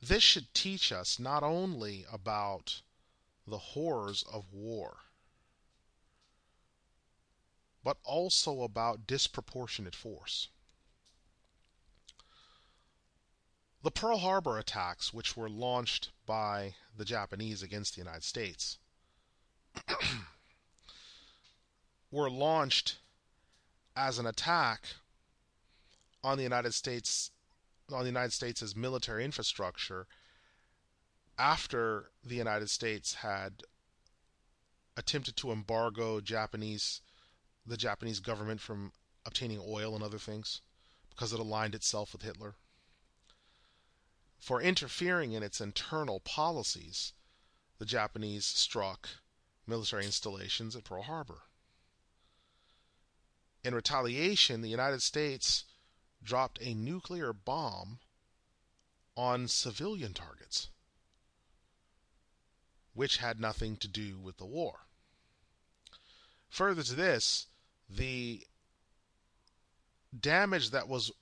this 0.00 0.22
should 0.22 0.54
teach 0.54 0.92
us 0.92 1.18
not 1.18 1.42
only 1.42 2.06
about 2.10 2.82
the 3.46 3.58
horrors 3.58 4.22
of 4.32 4.52
war, 4.52 4.98
but 7.82 7.98
also 8.04 8.62
about 8.62 9.06
disproportionate 9.06 9.94
force. 9.94 10.48
The 13.82 13.90
Pearl 13.90 14.18
Harbor 14.18 14.58
attacks, 14.58 15.12
which 15.12 15.36
were 15.36 15.48
launched 15.48 16.10
by 16.26 16.74
the 16.96 17.04
Japanese 17.04 17.62
against 17.62 17.94
the 17.94 18.02
United 18.02 18.24
States, 18.24 18.78
were 22.10 22.30
launched 22.30 22.98
as 23.96 24.18
an 24.18 24.26
attack 24.26 24.84
on 26.22 26.36
the 26.36 26.42
United 26.42 26.74
States 26.74 27.30
on 27.92 28.00
the 28.00 28.06
United 28.06 28.32
States' 28.32 28.76
military 28.76 29.24
infrastructure 29.24 30.06
after 31.38 32.10
the 32.24 32.36
United 32.36 32.70
States 32.70 33.14
had 33.14 33.62
attempted 34.96 35.36
to 35.36 35.50
embargo 35.50 36.20
Japanese 36.20 37.00
the 37.66 37.76
Japanese 37.76 38.20
government 38.20 38.60
from 38.60 38.92
obtaining 39.26 39.60
oil 39.66 39.94
and 39.94 40.02
other 40.02 40.18
things 40.18 40.60
because 41.10 41.32
it 41.32 41.40
aligned 41.40 41.74
itself 41.74 42.12
with 42.12 42.22
Hitler. 42.22 42.54
For 44.38 44.62
interfering 44.62 45.32
in 45.32 45.42
its 45.42 45.60
internal 45.60 46.20
policies, 46.20 47.12
the 47.78 47.84
Japanese 47.84 48.46
struck 48.46 49.08
military 49.66 50.04
installations 50.04 50.74
at 50.74 50.84
Pearl 50.84 51.02
Harbor. 51.02 51.42
In 53.62 53.74
retaliation, 53.74 54.62
the 54.62 54.70
United 54.70 55.02
States 55.02 55.64
dropped 56.22 56.58
a 56.60 56.74
nuclear 56.74 57.32
bomb 57.32 57.98
on 59.16 59.48
civilian 59.48 60.14
targets, 60.14 60.68
which 62.94 63.18
had 63.18 63.38
nothing 63.38 63.76
to 63.78 63.88
do 63.88 64.18
with 64.18 64.38
the 64.38 64.46
war. 64.46 64.86
Further 66.48 66.82
to 66.82 66.94
this, 66.94 67.46
the 67.88 68.46
damage 70.18 70.70
that 70.70 70.88
was 70.88 71.12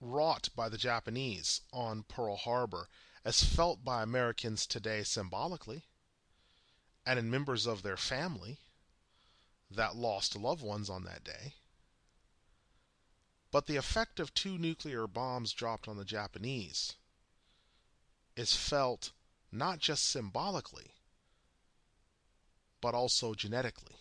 wrought 0.00 0.50
by 0.54 0.68
the 0.68 0.78
Japanese 0.78 1.62
on 1.72 2.02
Pearl 2.02 2.36
Harbor, 2.36 2.88
as 3.24 3.42
felt 3.42 3.82
by 3.82 4.02
Americans 4.02 4.66
today 4.66 5.02
symbolically, 5.02 5.86
and 7.06 7.18
in 7.18 7.30
members 7.30 7.66
of 7.66 7.82
their 7.82 7.96
family, 7.96 8.58
that 9.70 9.96
lost 9.96 10.36
loved 10.36 10.62
ones 10.62 10.88
on 10.88 11.04
that 11.04 11.24
day. 11.24 11.54
But 13.50 13.66
the 13.66 13.76
effect 13.76 14.18
of 14.18 14.34
two 14.34 14.58
nuclear 14.58 15.06
bombs 15.06 15.52
dropped 15.52 15.86
on 15.86 15.96
the 15.96 16.04
Japanese 16.04 16.94
is 18.36 18.56
felt 18.56 19.12
not 19.52 19.78
just 19.78 20.10
symbolically, 20.10 20.92
but 22.80 22.94
also 22.94 23.32
genetically. 23.34 23.94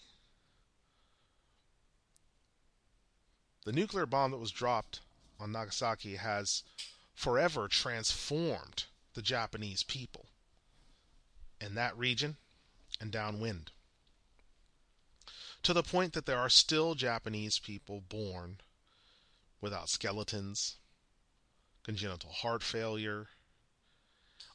The 3.66 3.72
nuclear 3.72 4.06
bomb 4.06 4.32
that 4.32 4.40
was 4.40 4.52
dropped 4.52 5.02
on 5.40 5.52
Nagasaki 5.52 6.16
has 6.16 6.64
forever 7.14 7.68
transformed 7.68 8.86
the 9.14 9.22
Japanese 9.22 9.84
people 9.84 10.26
in 11.62 11.76
that 11.76 11.98
region 11.98 12.38
and 13.00 13.12
downwind 13.12 13.72
to 15.64 15.74
the 15.74 15.84
point 15.84 16.14
that 16.14 16.26
there 16.26 16.40
are 16.40 16.50
still 16.50 16.94
Japanese 16.94 17.58
people 17.58 18.02
born 18.02 18.60
without 19.62 19.90
skeletons, 19.90 20.76
congenital 21.84 22.32
heart 22.32 22.62
failure. 22.62 23.28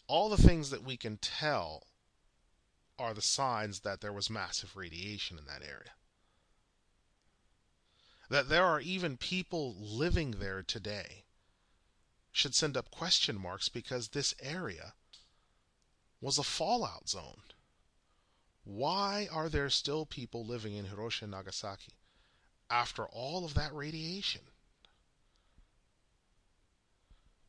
All 0.06 0.28
the 0.28 0.36
things 0.36 0.70
that 0.70 0.84
we 0.84 0.96
can 0.96 1.16
tell 1.16 1.86
are 2.98 3.14
the 3.14 3.22
signs 3.22 3.80
that 3.80 4.00
there 4.00 4.12
was 4.12 4.28
massive 4.28 4.76
radiation 4.76 5.38
in 5.38 5.46
that 5.46 5.62
area. 5.62 5.92
That 8.28 8.48
there 8.48 8.64
are 8.64 8.80
even 8.80 9.16
people 9.16 9.74
living 9.78 10.32
there 10.32 10.62
today 10.62 11.24
should 12.32 12.54
send 12.54 12.76
up 12.76 12.90
question 12.90 13.40
marks 13.40 13.70
because 13.70 14.08
this 14.08 14.34
area 14.40 14.92
was 16.20 16.36
a 16.36 16.42
fallout 16.42 17.08
zone. 17.08 17.42
Why 18.68 19.28
are 19.32 19.48
there 19.48 19.70
still 19.70 20.04
people 20.04 20.44
living 20.44 20.74
in 20.74 20.84
Hiroshima 20.84 21.24
and 21.24 21.46
Nagasaki 21.46 21.94
after 22.68 23.06
all 23.06 23.46
of 23.46 23.54
that 23.54 23.74
radiation? 23.74 24.42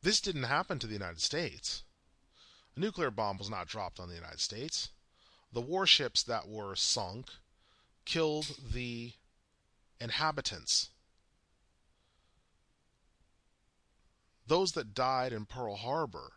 This 0.00 0.22
didn't 0.22 0.44
happen 0.44 0.78
to 0.78 0.86
the 0.86 0.94
United 0.94 1.20
States. 1.20 1.82
A 2.74 2.80
nuclear 2.80 3.10
bomb 3.10 3.36
was 3.36 3.50
not 3.50 3.68
dropped 3.68 4.00
on 4.00 4.08
the 4.08 4.14
United 4.14 4.40
States. 4.40 4.88
The 5.52 5.60
warships 5.60 6.22
that 6.22 6.48
were 6.48 6.74
sunk 6.74 7.28
killed 8.06 8.56
the 8.72 9.12
inhabitants. 10.00 10.88
Those 14.46 14.72
that 14.72 14.94
died 14.94 15.34
in 15.34 15.44
Pearl 15.44 15.76
Harbor, 15.76 16.32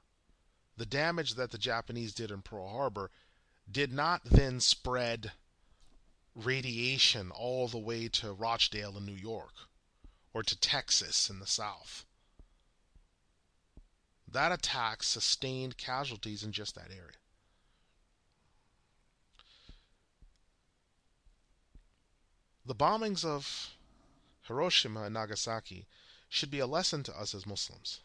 the 0.75 0.85
damage 0.85 1.35
that 1.35 1.51
the 1.51 1.57
Japanese 1.57 2.13
did 2.13 2.31
in 2.31 2.41
Pearl 2.41 2.67
Harbor 2.67 3.11
did 3.71 3.91
not 3.91 4.23
then 4.25 4.59
spread 4.59 5.31
radiation 6.35 7.31
all 7.31 7.67
the 7.67 7.77
way 7.77 8.07
to 8.07 8.33
Rochdale 8.33 8.97
in 8.97 9.05
New 9.05 9.11
York 9.11 9.53
or 10.33 10.43
to 10.43 10.59
Texas 10.59 11.29
in 11.29 11.39
the 11.39 11.47
South. 11.47 12.05
That 14.27 14.51
attack 14.51 15.03
sustained 15.03 15.77
casualties 15.77 16.43
in 16.43 16.51
just 16.51 16.75
that 16.75 16.89
area. 16.89 17.17
The 22.65 22.75
bombings 22.75 23.23
of 23.25 23.75
Hiroshima 24.47 25.03
and 25.03 25.13
Nagasaki 25.13 25.85
should 26.29 26.49
be 26.49 26.59
a 26.59 26.65
lesson 26.65 27.03
to 27.03 27.19
us 27.19 27.35
as 27.35 27.45
Muslims 27.45 27.99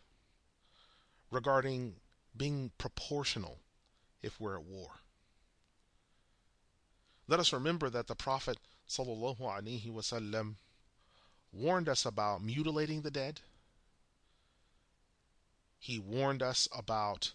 regarding 1.30 1.94
being 2.36 2.72
proportional 2.76 3.60
if 4.22 4.40
we're 4.40 4.56
at 4.56 4.64
war. 4.64 4.90
Let 7.27 7.39
us 7.39 7.53
remember 7.53 7.89
that 7.89 8.07
the 8.07 8.15
Prophet 8.15 8.57
وسلم, 8.89 10.55
warned 11.51 11.89
us 11.89 12.05
about 12.05 12.43
mutilating 12.43 13.01
the 13.01 13.11
dead. 13.11 13.41
He 15.79 15.99
warned 15.99 16.41
us 16.41 16.67
about 16.75 17.33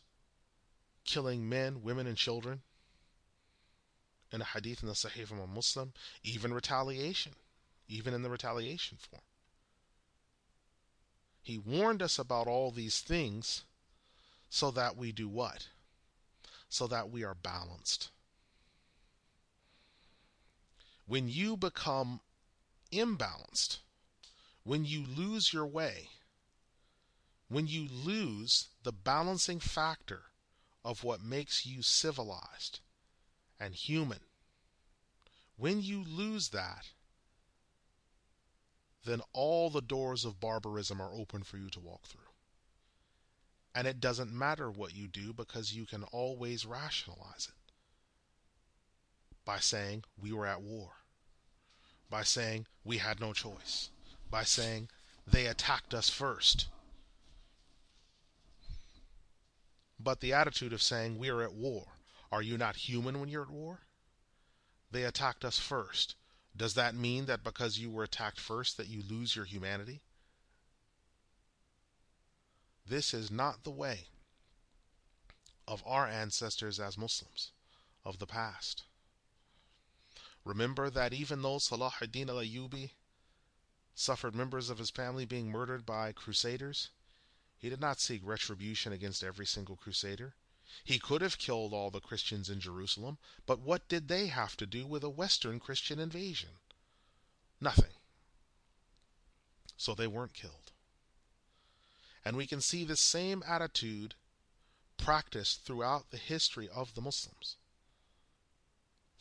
killing 1.05 1.49
men, 1.49 1.83
women, 1.83 2.07
and 2.07 2.17
children. 2.17 2.63
In 4.31 4.43
a 4.43 4.45
hadith 4.45 4.83
in 4.83 4.89
the 4.89 4.95
Sahih 4.95 5.27
from 5.27 5.41
a 5.41 5.47
Muslim, 5.47 5.95
even 6.23 6.53
retaliation, 6.53 7.33
even 7.87 8.13
in 8.13 8.23
the 8.23 8.31
retaliation 8.31 8.99
form. 8.99 9.23
He 11.41 11.57
warned 11.57 12.03
us 12.03 12.19
about 12.19 12.47
all 12.47 12.71
these 12.71 13.01
things 13.01 13.65
so 14.51 14.71
that 14.73 14.99
we 14.99 15.13
do 15.13 15.29
what? 15.29 15.69
So 16.69 16.87
that 16.89 17.11
we 17.11 17.25
are 17.25 17.35
balanced 17.35 18.11
when 21.06 21.28
you 21.28 21.58
become 21.58 22.22
imbalanced, 22.92 23.80
when 24.64 24.86
you 24.86 25.06
lose 25.06 25.54
your 25.54 25.66
way, 25.66 26.10
when 27.50 27.68
you 27.68 27.88
lose 27.88 28.70
the 28.84 28.92
balancing 28.92 29.60
factor 29.60 30.24
of 30.84 31.04
what 31.04 31.22
makes 31.22 31.66
you 31.66 31.82
civilized 31.82 32.80
and 33.60 33.76
human, 33.76 34.20
when 35.58 35.82
you 35.82 36.04
lose 36.04 36.50
that, 36.50 36.90
then 39.06 39.22
all 39.34 39.70
the 39.70 39.82
doors 39.82 40.26
of 40.26 40.40
barbarism 40.40 41.02
are 41.02 41.14
open 41.14 41.44
for 41.44 41.58
you 41.58 41.70
to 41.70 41.80
walk 41.80 42.04
through. 42.04 42.22
And 43.76 43.88
it 43.88 44.00
doesn't 44.00 44.32
matter 44.32 44.70
what 44.70 44.96
you 44.96 45.08
do 45.08 45.34
because 45.34 45.74
you 45.74 45.86
can 45.86 46.04
always 46.04 46.66
rationalize 46.66 47.50
it. 47.50 47.63
By 49.46 49.60
saying 49.60 50.04
we 50.20 50.32
were 50.32 50.46
at 50.46 50.62
war, 50.62 50.92
by 52.10 52.24
saying 52.24 52.66
we 52.84 52.98
had 52.98 53.20
no 53.20 53.34
choice, 53.34 53.90
by 54.30 54.44
saying 54.44 54.90
they 55.28 55.46
attacked 55.48 55.94
us 55.94 56.10
first. 56.10 56.68
But 60.00 60.20
the 60.20 60.34
attitude 60.34 60.74
of 60.74 60.82
saying 60.82 61.18
we 61.18 61.30
are 61.30 61.42
at 61.42 61.54
war, 61.54 61.86
are 62.32 62.42
you 62.42 62.58
not 62.58 62.76
human 62.76 63.20
when 63.20 63.30
you're 63.30 63.44
at 63.44 63.50
war? 63.50 63.80
They 64.92 65.04
attacked 65.04 65.46
us 65.46 65.60
first. 65.60 66.16
Does 66.56 66.76
that 66.76 66.94
mean 66.94 67.26
that 67.26 67.44
because 67.44 67.80
you 67.80 67.90
were 67.90 68.04
attacked 68.04 68.40
first 68.40 68.78
that 68.78 68.88
you 68.88 69.02
lose 69.10 69.36
your 69.36 69.46
humanity? 69.46 70.02
This 72.86 73.14
is 73.14 73.32
not 73.32 73.64
the 73.64 73.72
way 73.72 74.08
of 75.68 75.82
our 75.86 76.06
ancestors 76.06 76.80
as 76.80 76.98
Muslims 76.98 77.52
of 78.04 78.20
the 78.20 78.28
past. 78.28 78.84
Remember 80.46 80.90
that 80.90 81.14
even 81.14 81.42
though 81.42 81.58
Salah 81.58 81.94
ad-Din 82.02 82.30
al-Ayyubi 82.30 82.92
suffered 83.96 84.36
members 84.36 84.70
of 84.70 84.78
his 84.78 84.90
family 84.90 85.26
being 85.26 85.50
murdered 85.50 85.86
by 85.86 86.12
crusaders, 86.12 86.90
he 87.58 87.70
did 87.70 87.80
not 87.80 88.00
seek 88.00 88.22
retribution 88.24 88.92
against 88.92 89.24
every 89.24 89.46
single 89.46 89.78
crusader. 89.78 90.36
He 90.84 91.00
could 91.00 91.22
have 91.22 91.38
killed 91.38 91.74
all 91.74 91.92
the 91.92 92.02
Christians 92.02 92.50
in 92.50 92.60
Jerusalem, 92.60 93.20
but 93.46 93.60
what 93.60 93.88
did 93.88 94.08
they 94.08 94.28
have 94.28 94.58
to 94.58 94.66
do 94.66 94.86
with 94.86 95.04
a 95.04 95.10
Western 95.10 95.60
Christian 95.60 96.00
invasion? 96.00 96.50
Nothing. 97.62 97.94
So 99.78 99.94
they 99.94 100.08
weren't 100.08 100.34
killed. 100.34 100.72
And 102.26 102.36
we 102.36 102.48
can 102.48 102.60
see 102.60 102.84
the 102.84 102.98
same 102.98 103.44
attitude 103.48 104.16
practiced 104.98 105.64
throughout 105.64 106.12
the 106.12 106.18
history 106.18 106.68
of 106.68 106.96
the 106.96 107.02
Muslims. 107.02 107.58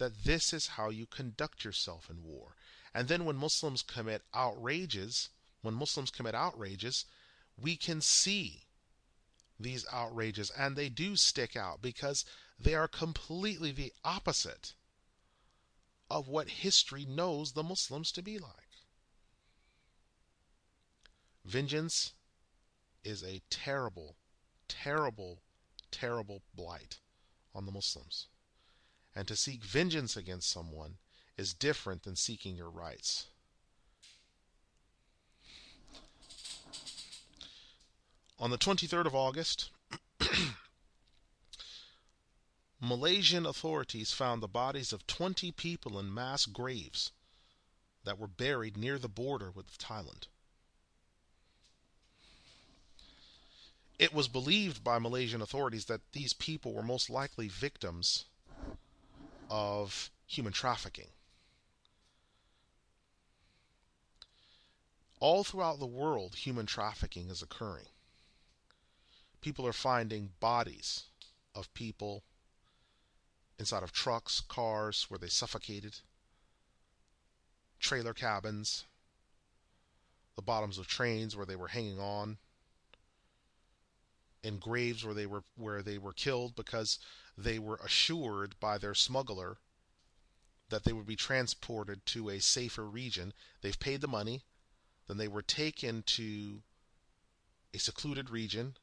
That 0.03 0.25
this 0.25 0.53
is 0.53 0.67
how 0.67 0.91
you 0.91 1.07
conduct 1.07 1.63
yourself 1.63 2.11
in 2.11 2.25
war. 2.25 2.57
And 2.93 3.07
then 3.07 3.25
when 3.25 3.37
Muslims 3.37 3.83
commit 3.83 4.23
outrages, 4.35 5.29
when 5.61 5.75
Muslims 5.75 6.11
commit 6.11 6.35
outrages, 6.35 7.05
we 7.57 7.77
can 7.77 8.01
see 8.01 8.67
these 9.61 9.87
outrages 9.93 10.51
and 10.59 10.75
they 10.75 10.89
do 10.89 11.15
stick 11.15 11.55
out 11.55 11.81
because 11.81 12.25
they 12.59 12.75
are 12.75 12.89
completely 12.89 13.71
the 13.71 13.93
opposite 14.05 14.75
of 16.11 16.27
what 16.27 16.49
history 16.49 17.05
knows 17.05 17.53
the 17.53 17.63
Muslims 17.63 18.11
to 18.11 18.23
be 18.23 18.41
like. 18.41 18.83
Vengeance 21.45 22.13
is 23.05 23.23
a 23.23 23.41
terrible, 23.51 24.17
terrible, 24.67 25.43
terrible 25.93 26.43
blight 26.57 26.99
on 27.55 27.67
the 27.67 27.73
Muslims. 27.73 28.27
And 29.15 29.29
to 29.29 29.37
seek 29.37 29.63
vengeance 29.63 30.17
against 30.17 30.51
someone 30.51 30.97
is 31.37 31.55
different 31.55 32.03
than 32.03 32.17
seeking 32.17 32.57
your 32.57 32.71
rights. 32.71 33.27
On 38.39 38.51
the 38.51 38.59
23rd 38.59 39.07
of 39.07 39.15
August, 39.15 39.71
Malaysian 42.81 43.47
authorities 43.47 44.13
found 44.13 44.43
the 44.43 44.49
bodies 44.49 44.93
of 44.93 45.07
20 45.07 45.53
people 45.53 45.99
in 45.99 46.13
mass 46.13 46.47
graves 46.47 47.13
that 48.03 48.19
were 48.19 48.27
buried 48.27 48.77
near 48.77 48.99
the 48.99 49.09
border 49.09 49.51
with 49.53 49.79
Thailand. 49.79 50.27
It 53.99 54.13
was 54.13 54.27
believed 54.27 54.83
by 54.83 54.99
Malaysian 54.99 55.41
authorities 55.41 55.85
that 55.85 56.01
these 56.13 56.33
people 56.33 56.73
were 56.73 56.83
most 56.83 57.09
likely 57.09 57.47
victims 57.47 58.25
of 59.53 60.11
human 60.27 60.51
trafficking. 60.51 61.09
All 65.21 65.45
throughout 65.45 65.79
the 65.79 65.87
world, 65.87 66.37
human 66.37 66.65
trafficking 66.65 67.29
is 67.29 67.43
occurring. 67.43 67.85
People 69.43 69.67
are 69.67 69.75
finding 69.75 70.31
bodies 70.41 71.05
of 71.55 71.73
people 71.75 72.23
inside 73.59 73.83
of 73.83 73.93
trucks, 73.93 74.41
cars 74.41 75.05
where 75.11 75.19
they 75.19 75.29
suffocated, 75.29 75.97
trailer 77.79 78.15
cabins, 78.15 78.87
the 80.35 80.43
bottoms 80.43 80.79
of 80.79 80.87
trains 80.87 81.37
where 81.37 81.47
they 81.47 81.57
were 81.57 81.69
hanging 81.69 82.01
on, 82.01 82.39
in 84.43 84.59
graves 84.59 85.05
where 85.05 85.15
they 85.15 85.27
were 85.27 85.45
where 85.57 85.83
they 85.83 85.99
were 85.99 86.13
killed 86.13 86.55
because 86.55 86.99
they 87.37 87.59
were 87.59 87.77
assured 87.77 88.59
by 88.61 88.79
their 88.79 88.95
smuggler 88.95 89.59
that 90.69 90.85
they 90.85 90.93
would 90.93 91.07
be 91.07 91.17
transported 91.17 92.05
to 92.07 92.31
a 92.31 92.41
safer 92.41 92.89
region. 92.89 93.33
They've 93.61 93.79
paid 93.79 94.01
the 94.01 94.09
money, 94.09 94.43
then 95.07 95.19
they 95.19 95.29
were 95.29 95.43
taken 95.43 96.03
to 96.05 96.63
a 97.75 97.79
secluded 97.79 98.31
region, 98.31 98.77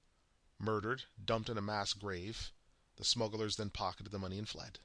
murdered, 0.59 1.03
dumped 1.23 1.49
in 1.49 1.57
a 1.57 1.61
mass 1.61 1.93
grave. 1.93 2.51
The 2.97 3.05
smugglers 3.05 3.55
then 3.55 3.69
pocketed 3.69 4.11
the 4.11 4.19
money 4.19 4.37
and 4.37 4.47
fled. 4.47 4.79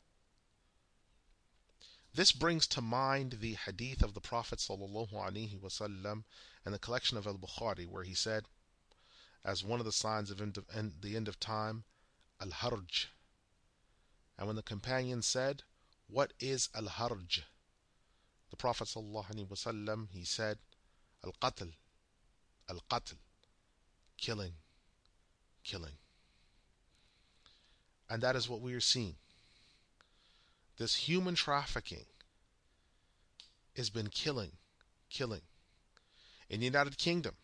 This 2.15 2.31
brings 2.31 2.67
to 2.69 2.81
mind 2.81 3.39
the 3.41 3.55
hadith 3.55 4.03
of 4.03 4.15
the 4.15 4.21
Prophet 4.21 4.61
ﷺ 4.61 6.25
and 6.65 6.75
the 6.75 6.79
collection 6.79 7.19
of 7.19 7.27
Al-Bukhari 7.27 7.89
where 7.89 8.05
he 8.05 8.15
said, 8.15 8.47
as 9.44 9.62
one 9.62 9.78
of 9.78 9.87
the 9.87 9.92
signs 9.92 10.30
of, 10.30 10.40
end 10.40 10.57
of 10.57 10.64
end, 10.74 10.92
the 11.02 11.16
end 11.16 11.28
of 11.28 11.38
time, 11.38 11.85
Al-Harj. 12.40 13.07
And 14.38 14.46
when 14.46 14.57
the 14.57 14.62
companion 14.62 15.22
said, 15.22 15.62
What 16.09 16.33
is 16.40 16.68
Al-Harj? 16.74 17.42
The 18.50 18.57
Prophet 18.57 18.88
ﷺ, 18.88 20.09
he 20.12 20.24
said, 20.24 20.59
Al-Qatl, 21.24 21.72
Al-Qatl, 22.68 23.16
killing, 24.16 24.52
killing. 25.62 25.98
And 28.09 28.22
that 28.22 28.37
is 28.37 28.48
what 28.48 28.61
we 28.61 28.74
are 28.74 28.80
seeing. 28.80 29.16
This 30.76 30.94
human 30.94 31.35
trafficking 31.35 32.04
has 33.76 33.90
been 33.90 34.09
killing, 34.09 34.52
killing. 35.11 35.42
In 36.48 36.61
the 36.61 36.66
United 36.66 36.98
Kingdom, 36.98 37.35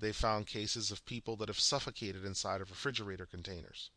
they 0.00 0.12
found 0.12 0.46
cases 0.46 0.90
of 0.90 1.04
people 1.04 1.36
that 1.36 1.48
have 1.48 1.58
suffocated 1.58 2.24
inside 2.24 2.60
of 2.60 2.70
refrigerator 2.70 3.26
containers 3.26 3.90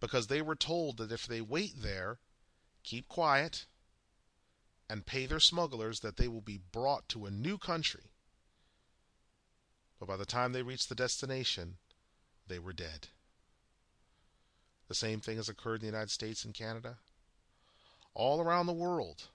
because 0.00 0.26
they 0.26 0.42
were 0.42 0.56
told 0.56 0.96
that 0.96 1.12
if 1.12 1.26
they 1.26 1.40
wait 1.40 1.74
there, 1.82 2.18
keep 2.82 3.08
quiet, 3.08 3.66
and 4.88 5.06
pay 5.06 5.26
their 5.26 5.40
smugglers, 5.40 6.00
that 6.00 6.16
they 6.16 6.26
will 6.26 6.40
be 6.40 6.58
brought 6.72 7.08
to 7.08 7.26
a 7.26 7.30
new 7.30 7.58
country. 7.58 8.10
But 9.98 10.08
by 10.08 10.16
the 10.16 10.26
time 10.26 10.52
they 10.52 10.62
reached 10.62 10.88
the 10.88 10.94
destination, 10.94 11.76
they 12.48 12.58
were 12.58 12.72
dead. 12.72 13.08
The 14.88 14.94
same 14.94 15.20
thing 15.20 15.36
has 15.36 15.48
occurred 15.48 15.76
in 15.76 15.80
the 15.80 15.86
United 15.86 16.10
States 16.10 16.44
and 16.44 16.54
Canada. 16.54 16.96
All 18.14 18.40
around 18.40 18.66
the 18.66 18.72
world, 18.72 19.28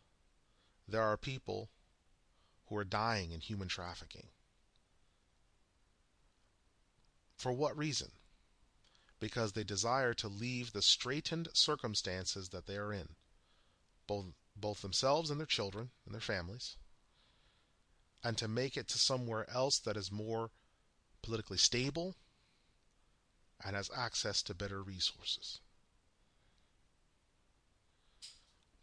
there 0.87 1.03
are 1.03 1.15
people 1.15 1.69
who 2.67 2.75
are 2.75 2.83
dying 2.83 3.31
in 3.31 3.39
human 3.39 3.67
trafficking. 3.67 4.27
For 7.37 7.51
what 7.51 7.77
reason? 7.77 8.11
Because 9.19 9.53
they 9.53 9.63
desire 9.63 10.13
to 10.15 10.27
leave 10.27 10.71
the 10.71 10.81
straitened 10.81 11.49
circumstances 11.53 12.49
that 12.49 12.65
they 12.65 12.77
are 12.77 12.93
in, 12.93 13.09
both, 14.07 14.25
both 14.55 14.81
themselves 14.81 15.29
and 15.29 15.39
their 15.39 15.47
children 15.47 15.91
and 16.05 16.13
their 16.13 16.21
families, 16.21 16.77
and 18.23 18.37
to 18.37 18.47
make 18.47 18.75
it 18.77 18.87
to 18.89 18.97
somewhere 18.97 19.49
else 19.49 19.79
that 19.79 19.97
is 19.97 20.11
more 20.11 20.51
politically 21.21 21.57
stable 21.57 22.15
and 23.63 23.75
has 23.75 23.89
access 23.95 24.41
to 24.43 24.53
better 24.53 24.81
resources. 24.81 25.59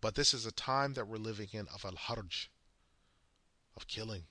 But 0.00 0.14
this 0.16 0.34
is 0.34 0.46
a 0.46 0.52
time 0.52 0.94
that 0.94 1.06
we're 1.06 1.16
living 1.16 1.48
in 1.52 1.68
of 1.68 1.84
al-harj, 1.84 2.48
of 3.76 3.86
killing. 3.86 4.24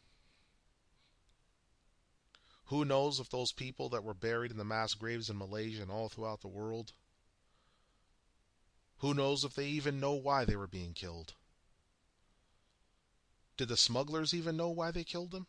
Who 2.72 2.86
knows 2.86 3.20
if 3.20 3.30
those 3.30 3.52
people 3.52 3.90
that 3.90 4.06
were 4.06 4.14
buried 4.14 4.50
in 4.50 4.56
the 4.58 4.64
mass 4.64 4.94
graves 4.94 5.30
in 5.30 5.38
Malaysia 5.38 5.82
and 5.82 5.92
all 5.92 6.08
throughout 6.08 6.40
the 6.40 6.48
world, 6.48 6.94
who 9.00 9.14
knows 9.14 9.44
if 9.44 9.54
they 9.54 9.68
even 9.68 10.00
know 10.00 10.14
why 10.14 10.46
they 10.46 10.56
were 10.56 10.68
being 10.68 10.94
killed? 10.94 11.34
Did 13.58 13.68
the 13.68 13.76
smugglers 13.76 14.34
even 14.34 14.56
know 14.56 14.70
why 14.70 14.90
they 14.90 15.04
killed 15.04 15.32
them? 15.32 15.48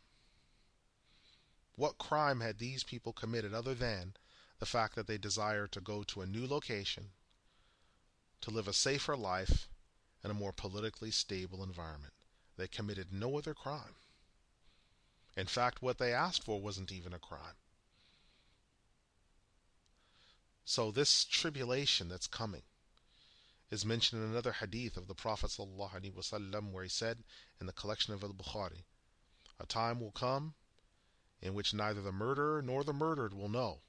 What 1.77 1.97
crime 1.97 2.41
had 2.41 2.59
these 2.59 2.83
people 2.83 3.13
committed 3.13 3.55
other 3.55 3.77
than 3.77 4.15
the 4.59 4.67
fact 4.67 4.97
that 4.97 5.07
they 5.07 5.17
desired 5.17 5.71
to 5.73 5.81
go 5.81 6.03
to 6.03 6.23
a 6.23 6.27
new 6.27 6.45
location, 6.45 7.13
to 8.41 8.51
live 8.51 8.67
a 8.67 8.73
safer 8.73 9.17
life 9.17 9.69
in 10.25 10.33
a 10.33 10.35
more 10.35 10.53
politically 10.53 11.13
stable 11.13 11.63
environment. 11.63 12.15
They 12.57 12.67
committed 12.67 13.13
no 13.13 13.39
other 13.39 13.55
crime. 13.55 13.95
In 15.37 15.47
fact, 15.47 15.83
what 15.83 15.99
they 15.99 16.13
asked 16.13 16.45
for 16.45 16.61
wasn't 16.61 16.93
even 16.93 17.13
a 17.13 17.19
crime. 17.19 17.57
So, 20.65 20.91
this 20.91 21.25
tribulation 21.25 22.09
that's 22.09 22.27
coming 22.27 22.63
is 23.71 23.85
mentioned 23.85 24.23
in 24.23 24.31
another 24.31 24.53
hadith 24.53 24.97
of 24.97 25.09
the 25.09 25.15
Prophet 25.15 25.51
ﷺ 25.51 26.73
where 26.73 26.83
he 26.83 26.89
said 26.89 27.25
in 27.61 27.67
the 27.67 27.73
collection 27.73 28.13
of 28.13 28.23
Al-Bukhari, 28.23 28.85
a 29.59 29.67
time 29.67 29.99
will 29.99 30.11
come 30.11 30.55
in 31.41 31.55
which 31.55 31.75
neither 31.75 32.03
the 32.03 32.13
murderer 32.13 32.63
nor 32.63 32.85
the 32.85 32.93
murdered 32.93 33.33
will 33.33 33.49
know 33.49 33.81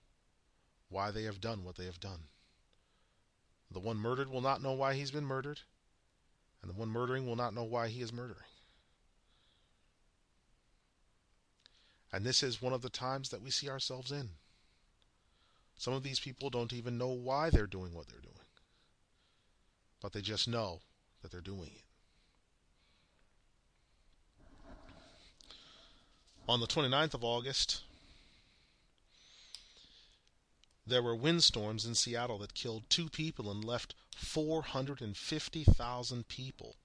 why 0.89 1.11
they 1.11 1.23
have 1.23 1.41
done 1.41 1.63
what 1.63 1.75
they 1.75 1.85
have 1.85 1.99
done. 1.99 2.23
The 3.69 3.79
one 3.79 3.97
murdered 3.97 4.29
will 4.29 4.41
not 4.41 4.61
know 4.61 4.73
why 4.73 4.93
he's 4.93 5.11
been 5.11 5.25
murdered, 5.25 5.61
and 6.61 6.69
the 6.69 6.75
one 6.75 6.89
murdering 6.89 7.27
will 7.27 7.35
not 7.35 7.53
know 7.53 7.63
why 7.63 7.89
he 7.89 8.01
is 8.01 8.13
murdering. 8.13 8.52
And 12.13 12.23
this 12.23 12.41
is 12.43 12.61
one 12.61 12.73
of 12.73 12.83
the 12.83 12.91
times 12.91 13.29
that 13.29 13.41
we 13.41 13.49
see 13.49 13.67
ourselves 13.67 14.11
in. 14.11 14.29
Some 15.77 15.95
of 15.95 16.03
these 16.03 16.19
people 16.19 16.51
don't 16.51 16.71
even 16.71 16.99
know 16.99 17.09
why 17.09 17.49
they're 17.49 17.65
doing 17.65 17.95
what 17.95 18.07
they're 18.07 18.19
doing, 18.19 18.35
but 19.99 20.13
they 20.13 20.21
just 20.21 20.47
know 20.47 20.81
that 21.21 21.31
they're 21.31 21.41
doing 21.41 21.71
it. 21.73 21.81
On 26.47 26.59
the 26.59 26.67
29th 26.67 27.15
of 27.15 27.23
August, 27.23 27.81
there 30.85 31.01
were 31.01 31.15
windstorms 31.15 31.85
in 31.85 31.95
Seattle 31.95 32.37
that 32.39 32.53
killed 32.53 32.83
two 32.89 33.07
people 33.09 33.49
and 33.49 33.63
left 33.65 33.95
450,000 34.15 36.27
people 36.27 36.75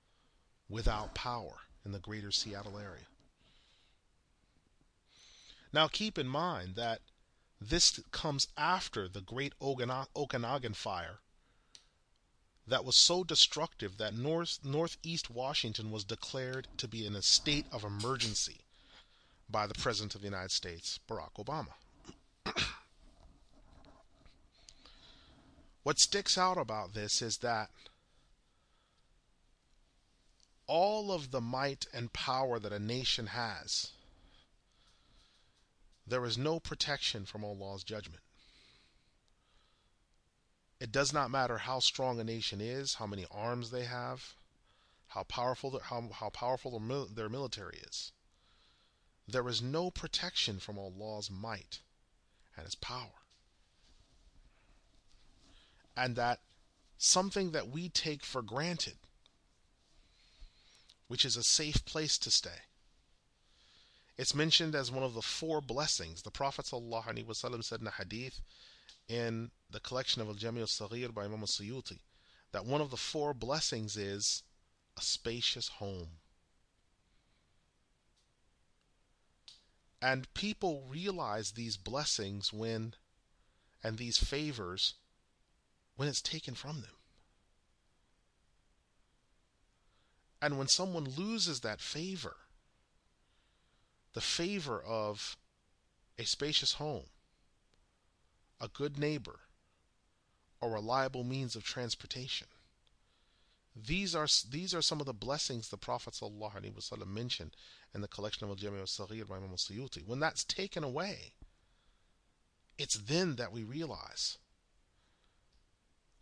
without 0.71 1.15
power 1.15 1.57
in 1.85 1.93
the 1.93 1.99
greater 1.99 2.31
Seattle 2.31 2.79
area. 2.79 3.05
Now 5.73 5.89
keep 5.89 6.19
in 6.19 6.29
mind 6.29 6.77
that 6.77 7.01
this 7.61 8.01
comes 8.11 8.49
after 8.57 9.09
the 9.09 9.21
great 9.21 9.53
Okanogan 9.61 10.75
fire 10.75 11.21
that 12.67 12.85
was 12.85 12.97
so 12.97 13.25
destructive 13.25 13.97
that 13.97 14.15
north 14.15 14.61
northeast 14.63 15.31
Washington 15.31 15.91
was 15.91 16.05
declared 16.05 16.69
to 16.77 16.87
be 16.87 17.07
in 17.07 17.17
a 17.17 17.23
state 17.23 17.67
of 17.73 17.85
emergency 17.85 18.61
by 19.51 19.67
the 19.67 19.75
President 19.75 20.15
of 20.15 20.21
the 20.21 20.27
United 20.27 20.51
States, 20.51 21.01
Barack 21.09 21.33
Obama. 21.39 21.73
what 25.83 25.99
sticks 25.99 26.37
out 26.37 26.59
about 26.59 26.93
this 26.93 27.23
is 27.23 27.39
that 27.39 27.71
all 30.67 31.11
of 31.11 31.31
the 31.31 31.41
might 31.41 31.87
and 31.95 32.13
power 32.13 32.59
that 32.59 32.73
a 32.73 32.79
nation 32.79 33.29
has 33.29 33.93
there 36.09 36.25
is 36.25 36.39
no 36.39 36.59
protection 36.59 37.25
from 37.25 37.45
Allah's 37.45 37.85
judgment. 37.85 38.23
It 40.81 40.93
does 40.93 41.13
not 41.13 41.31
matter 41.31 41.59
how 41.59 41.81
strong 41.81 42.21
a 42.21 42.25
nation 42.25 42.61
is, 42.61 42.95
how 42.95 43.07
many 43.07 43.27
arms 43.31 43.71
they 43.71 43.85
have, 43.85 44.35
how 45.09 45.25
powerful 45.25 45.81
how, 45.85 46.09
how 46.13 46.31
powerful 46.31 46.79
their, 46.79 47.05
their 47.07 47.29
military 47.29 47.79
is. 47.79 48.13
There 49.27 49.49
is 49.49 49.61
no 49.61 49.91
protection 49.91 50.59
from 50.59 50.79
Allah's 50.79 51.31
might 51.31 51.81
and 52.57 52.65
His 52.65 52.75
power. 52.75 53.25
And 55.97 56.15
that 56.17 56.41
something 56.97 57.51
that 57.51 57.69
we 57.69 57.89
take 57.89 58.25
for 58.25 58.41
granted, 58.41 58.97
which 61.09 61.25
is 61.25 61.37
a 61.37 61.43
safe 61.43 61.85
place 61.85 62.19
to 62.19 62.31
stay, 62.31 62.68
it's 64.19 64.35
mentioned 64.35 64.75
as 64.75 64.91
one 64.91 65.05
of 65.05 65.15
the 65.15 65.23
four 65.23 65.61
blessings. 65.61 66.23
The 66.23 66.31
Prophet 66.31 66.67
ﷺ 66.67 67.65
said 67.65 67.81
in 67.81 67.87
a 67.87 67.93
hadith 67.93 68.41
in 69.09 69.53
the 69.71 69.81
collection 69.81 70.21
of 70.21 70.29
Al-Jami 70.29 70.61
al-Saghir 70.61 71.15
by 71.15 71.25
Imam 71.25 71.41
al-Suyuti 71.41 72.01
that 72.51 72.67
one 72.67 72.81
of 72.81 72.91
the 72.91 72.97
four 72.97 73.33
blessings 73.33 73.97
is 73.97 74.43
a 74.97 75.01
spacious 75.01 75.69
home. 75.69 76.09
And 80.03 80.33
people 80.35 80.85
realize 80.89 81.53
these 81.53 81.77
blessings 81.77 82.53
when 82.53 82.95
and 83.83 83.99
these 83.99 84.19
favors 84.19 84.95
when 85.97 86.09
it's 86.09 86.23
taken 86.23 86.55
from 86.55 86.81
them. 86.81 86.91
And 90.41 90.59
when 90.59 90.69
someone 90.69 91.05
loses 91.05 91.61
that 91.61 91.81
favor, 91.81 92.37
the 94.19 94.23
favor 94.23 94.83
of 94.83 95.37
a 96.19 96.25
spacious 96.25 96.73
home, 96.73 97.05
a 98.61 98.67
good 98.67 98.99
neighbor, 98.99 99.39
a 100.61 100.69
reliable 100.69 101.23
means 101.23 101.55
of 101.55 101.63
transportation. 101.63 102.49
These 103.77 104.17
are 104.17 104.27
these 104.51 104.75
are 104.75 104.83
some 104.83 104.99
of 104.99 105.07
the 105.07 105.13
blessings 105.13 105.69
the 105.69 105.77
Prophet 105.77 106.15
ﷺ 106.15 107.07
mentioned 107.07 107.55
in 107.95 108.01
the 108.01 108.09
collection 108.09 108.43
of 108.43 108.51
Al-Jami 108.51 108.81
al-Saghir 108.81 109.29
by 109.29 109.37
Imam 109.37 109.51
al-Suyuti. 109.51 110.05
When 110.05 110.19
that's 110.19 110.43
taken 110.43 110.83
away, 110.83 111.35
it's 112.77 112.97
then 112.97 113.37
that 113.37 113.53
we 113.53 113.63
realize 113.63 114.39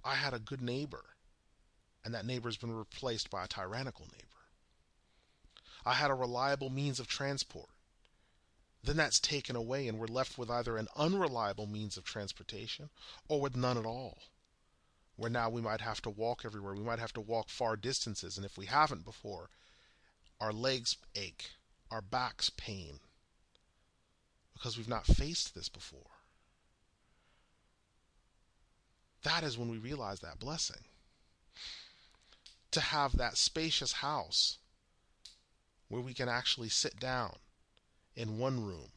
I 0.04 0.16
had 0.16 0.34
a 0.34 0.38
good 0.38 0.60
neighbor, 0.60 1.04
and 2.04 2.12
that 2.12 2.26
neighbor's 2.26 2.58
been 2.58 2.76
replaced 2.76 3.30
by 3.30 3.44
a 3.44 3.48
tyrannical 3.48 4.06
neighbor. 4.12 4.44
I 5.86 5.94
had 5.94 6.10
a 6.10 6.14
reliable 6.14 6.68
means 6.68 7.00
of 7.00 7.08
transport, 7.08 7.70
then 8.86 8.96
that's 8.96 9.20
taken 9.20 9.56
away 9.56 9.88
and 9.88 9.98
we're 9.98 10.06
left 10.06 10.38
with 10.38 10.50
either 10.50 10.76
an 10.76 10.88
unreliable 10.96 11.66
means 11.66 11.96
of 11.96 12.04
transportation 12.04 12.90
or 13.28 13.40
with 13.40 13.56
none 13.56 13.78
at 13.78 13.86
all. 13.86 14.18
Where 15.16 15.30
now 15.30 15.48
we 15.48 15.62
might 15.62 15.80
have 15.80 16.02
to 16.02 16.10
walk 16.10 16.42
everywhere. 16.44 16.74
We 16.74 16.82
might 16.82 16.98
have 16.98 17.14
to 17.14 17.20
walk 17.20 17.48
far 17.48 17.76
distances. 17.76 18.36
And 18.36 18.44
if 18.44 18.58
we 18.58 18.66
haven't 18.66 19.04
before, 19.04 19.48
our 20.40 20.52
legs 20.52 20.96
ache, 21.14 21.52
our 21.90 22.02
backs 22.02 22.50
pain 22.50 23.00
because 24.52 24.76
we've 24.76 24.88
not 24.88 25.06
faced 25.06 25.54
this 25.54 25.68
before. 25.68 26.00
That 29.22 29.42
is 29.42 29.58
when 29.58 29.68
we 29.68 29.78
realize 29.78 30.20
that 30.20 30.38
blessing. 30.38 30.84
To 32.70 32.80
have 32.80 33.16
that 33.16 33.36
spacious 33.36 33.92
house 33.92 34.58
where 35.88 36.02
we 36.02 36.14
can 36.14 36.28
actually 36.28 36.68
sit 36.68 36.98
down 36.98 37.36
in 38.16 38.38
one 38.38 38.64
room 38.64 38.90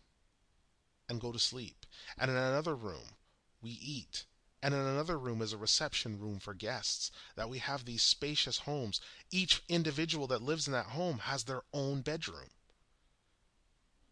and 1.09 1.19
go 1.19 1.31
to 1.31 1.39
sleep. 1.39 1.85
And 2.17 2.31
in 2.31 2.37
another 2.37 2.75
room, 2.75 3.17
we 3.61 3.71
eat. 3.71 4.25
And 4.61 4.73
in 4.73 4.79
another 4.79 5.17
room 5.17 5.41
is 5.41 5.53
a 5.53 5.57
reception 5.57 6.19
room 6.19 6.39
for 6.39 6.53
guests. 6.53 7.11
That 7.35 7.49
we 7.49 7.59
have 7.59 7.85
these 7.85 8.01
spacious 8.01 8.59
homes. 8.59 9.01
Each 9.31 9.61
individual 9.67 10.27
that 10.27 10.41
lives 10.41 10.67
in 10.67 10.73
that 10.73 10.87
home 10.87 11.19
has 11.19 11.43
their 11.43 11.63
own 11.73 12.01
bedroom. 12.01 12.49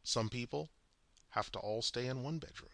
Some 0.03 0.29
people 0.29 0.69
have 1.29 1.51
to 1.51 1.59
all 1.59 1.81
stay 1.81 2.07
in 2.07 2.23
one 2.23 2.39
bedroom. 2.39 2.71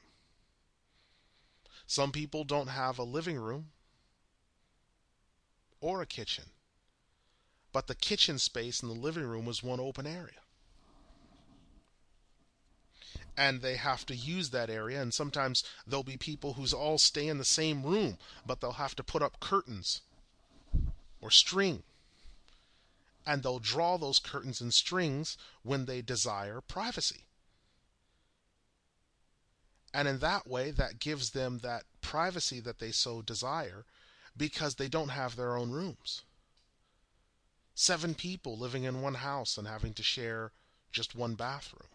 Some 1.85 2.11
people 2.11 2.43
don't 2.43 2.67
have 2.67 2.97
a 2.97 3.03
living 3.03 3.37
room 3.37 3.71
or 5.81 6.01
a 6.01 6.05
kitchen. 6.05 6.45
But 7.71 7.87
the 7.87 7.95
kitchen 7.95 8.37
space 8.39 8.81
in 8.81 8.87
the 8.87 8.93
living 8.93 9.25
room 9.25 9.47
is 9.47 9.63
one 9.63 9.79
open 9.79 10.07
area 10.07 10.42
and 13.37 13.61
they 13.61 13.75
have 13.75 14.05
to 14.05 14.15
use 14.15 14.49
that 14.49 14.69
area. 14.69 15.01
And 15.01 15.13
sometimes 15.13 15.63
there'll 15.87 16.03
be 16.03 16.17
people 16.17 16.53
who's 16.53 16.73
all 16.73 16.97
stay 16.97 17.27
in 17.27 17.37
the 17.37 17.45
same 17.45 17.83
room, 17.83 18.17
but 18.45 18.61
they'll 18.61 18.73
have 18.73 18.95
to 18.95 19.03
put 19.03 19.21
up 19.21 19.39
curtains 19.39 20.01
or 21.21 21.31
string. 21.31 21.83
And 23.25 23.41
they'll 23.41 23.59
draw 23.59 23.97
those 23.97 24.19
curtains 24.19 24.59
and 24.61 24.73
strings 24.73 25.37
when 25.63 25.85
they 25.85 26.01
desire 26.01 26.61
privacy. 26.61 27.25
And 29.93 30.07
in 30.07 30.19
that 30.19 30.47
way, 30.47 30.71
that 30.71 30.99
gives 30.99 31.31
them 31.31 31.59
that 31.59 31.83
privacy 32.01 32.59
that 32.61 32.79
they 32.79 32.91
so 32.91 33.21
desire 33.21 33.85
because 34.35 34.75
they 34.75 34.87
don't 34.87 35.09
have 35.09 35.35
their 35.35 35.55
own 35.55 35.71
rooms. 35.71 36.23
Seven 37.75 38.13
people 38.13 38.57
living 38.57 38.83
in 38.83 39.01
one 39.01 39.15
house 39.15 39.57
and 39.57 39.67
having 39.67 39.93
to 39.93 40.03
share 40.03 40.51
just 40.91 41.15
one 41.15 41.35
bathroom. 41.35 41.87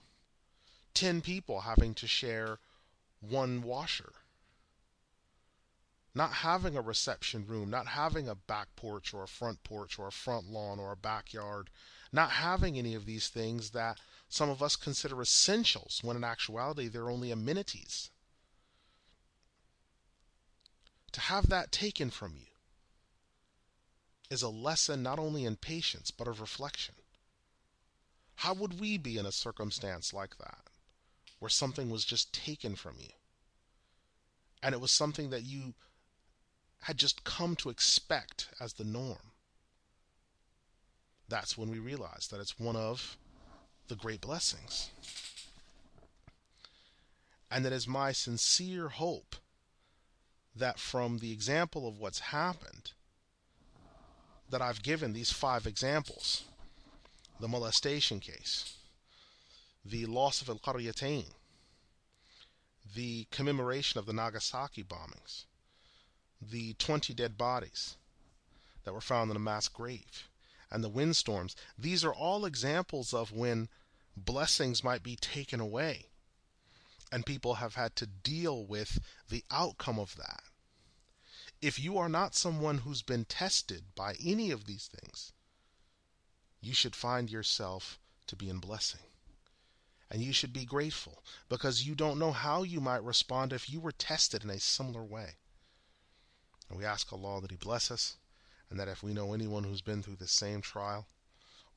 10 0.95 1.21
people 1.21 1.61
having 1.61 1.95
to 1.95 2.07
share 2.07 2.59
one 3.21 3.63
washer. 3.63 4.13
Not 6.15 6.33
having 6.33 6.77
a 6.77 6.81
reception 6.81 7.47
room, 7.47 7.71
not 7.71 7.87
having 7.89 8.29
a 8.29 8.35
back 8.35 8.69
porch 8.75 9.15
or 9.15 9.23
a 9.23 9.29
front 9.29 9.63
porch 9.63 9.99
or 9.99 10.09
a 10.09 10.13
front 10.13 10.51
lawn 10.51 10.81
or 10.81 10.91
a 10.91 10.97
backyard, 10.97 11.71
not 12.13 12.31
having 12.31 12.79
any 12.79 12.95
of 12.95 13.07
these 13.07 13.29
things 13.29 13.71
that 13.71 14.01
some 14.29 14.51
of 14.51 14.63
us 14.63 14.77
consider 14.77 15.21
essentials 15.23 16.01
when 16.03 16.17
in 16.17 16.25
actuality 16.25 16.89
they're 16.89 17.11
only 17.11 17.31
amenities. 17.31 18.11
To 21.13 21.21
have 21.21 21.49
that 21.49 21.73
taken 21.73 22.11
from 22.11 22.35
you 22.37 22.47
is 24.31 24.43
a 24.43 24.49
lesson 24.49 25.03
not 25.03 25.19
only 25.19 25.45
in 25.45 25.57
patience 25.57 26.11
but 26.11 26.29
of 26.29 26.41
reflection. 26.41 26.95
How 28.37 28.55
would 28.55 28.79
we 28.79 28.99
be 28.99 29.19
in 29.19 29.27
a 29.27 29.33
circumstance 29.33 30.13
like 30.13 30.39
that? 30.39 30.69
Where 31.39 31.49
something 31.49 31.91
was 31.91 32.05
just 32.05 32.33
taken 32.33 32.75
from 32.75 32.97
you. 32.99 33.11
And 34.63 34.75
it 34.75 34.81
was 34.81 34.91
something 34.91 35.31
that 35.31 35.45
you 35.45 35.75
had 36.83 36.97
just 36.97 37.25
come 37.25 37.57
to 37.57 37.71
expect 37.71 38.49
as 38.61 38.75
the 38.75 38.85
norm. 38.85 39.33
That's 41.29 41.57
when 41.59 41.71
we 41.71 41.79
realize 41.79 42.29
that 42.31 42.41
it's 42.41 42.59
one 42.59 42.77
of 42.77 43.17
the 43.89 43.97
great 43.97 44.21
blessings. 44.21 44.91
And 47.51 47.65
it 47.65 47.73
is 47.73 47.87
my 47.87 48.13
sincere 48.13 48.89
hope 48.89 49.37
that 50.55 50.79
from 50.79 51.19
the 51.19 51.33
example 51.33 51.87
of 51.87 51.99
what's 51.99 52.19
happened, 52.19 52.93
that 54.51 54.63
I've 54.63 54.83
given 54.83 55.13
these 55.13 55.33
five 55.33 55.67
examples 55.67 56.45
the 57.41 57.49
molestation 57.49 58.19
case, 58.19 58.78
the 59.91 60.07
loss 60.07 60.43
of 60.43 60.49
Al 60.49 60.59
Qaryatain, 60.59 61.27
the 62.95 63.27
commemoration 63.31 63.99
of 63.99 64.07
the 64.07 64.13
Nagasaki 64.13 64.83
bombings, 64.83 65.45
the 66.41 66.75
20 66.75 67.15
dead 67.15 67.39
bodies 67.39 67.97
that 68.85 68.93
were 68.93 69.01
found 69.01 69.31
in 69.31 69.37
a 69.37 69.41
mass 69.41 69.69
grave, 69.69 70.29
and 70.71 70.85
the 70.85 70.89
windstorms. 70.89 71.57
These 71.79 72.05
are 72.05 72.13
all 72.13 72.45
examples 72.45 73.15
of 73.15 73.33
when 73.33 73.69
blessings 74.17 74.85
might 74.85 75.03
be 75.03 75.17
taken 75.17 75.61
away, 75.61 76.07
and 77.11 77.25
people 77.25 77.55
have 77.55 77.75
had 77.75 77.97
to 77.97 78.07
deal 78.07 78.65
with 78.65 79.01
the 79.29 79.45
outcome 79.51 79.99
of 79.99 80.17
that. 80.17 80.43
If 81.61 81.79
you 81.79 81.99
are 81.99 82.09
not 82.09 82.35
someone 82.35 82.79
who's 82.79 83.03
been 83.03 83.25
tested 83.25 83.95
by 83.95 84.17
any 84.23 84.51
of 84.51 84.67
these 84.67 84.87
things, 84.87 85.33
you 86.61 86.75
should 86.75 86.95
find 86.95 87.31
yourself 87.31 87.99
to 88.27 88.37
be 88.37 88.49
in 88.49 88.59
blessing 88.59 89.08
And 90.10 90.22
you 90.22 90.34
should 90.34 90.54
be 90.54 90.66
grateful 90.66 91.24
because 91.50 91.88
you 91.88 91.96
don't 91.96 92.20
know 92.20 92.32
how 92.32 92.64
you 92.64 92.80
might 92.80 93.04
respond 93.04 93.52
if 93.52 93.70
you 93.70 93.80
were 93.80 93.92
tested 93.92 94.44
in 94.44 94.50
a 94.50 94.60
similar 94.60 95.04
way. 95.04 95.38
And 96.70 96.78
we 96.78 96.86
ask 96.86 97.12
Allah 97.12 97.42
that 97.42 97.52
He 97.52 97.58
bless 97.58 97.90
us, 97.90 98.18
and 98.70 98.80
that 98.80 98.88
if 98.88 99.04
we 99.04 99.14
know 99.14 99.34
anyone 99.34 99.64
who's 99.64 99.82
been 99.82 100.04
through 100.04 100.18
the 100.18 100.28
same 100.28 100.62
trial, 100.62 101.08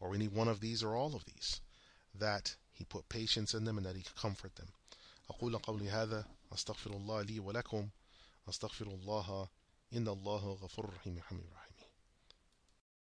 or 0.01 0.15
any 0.15 0.29
one 0.29 0.49
of 0.49 0.61
these 0.61 0.83
or 0.83 0.95
all 0.95 1.15
of 1.15 1.25
these, 1.25 1.61
that 2.15 2.57
He 2.73 2.85
put 2.85 3.09
patience 3.09 3.55
in 3.55 3.65
them 3.65 3.79
and 3.79 3.87
that 3.87 3.97
He 3.97 4.05
comfort 4.21 4.57
them. 4.57 4.69
أقول 5.31 5.59
قولي 5.63 5.91
هذا 5.91 6.25
أستغفر 6.53 6.91
الله 6.91 7.23
لي 7.23 7.41
ولكم 7.41 7.89
أستغفر 8.49 8.87
الله 8.87 9.49
إن 9.93 10.09
الله 10.09 10.53
غفور 10.53 10.95
رحيم 10.95 11.21
حميد 11.23 11.47
رحيم 11.53 11.60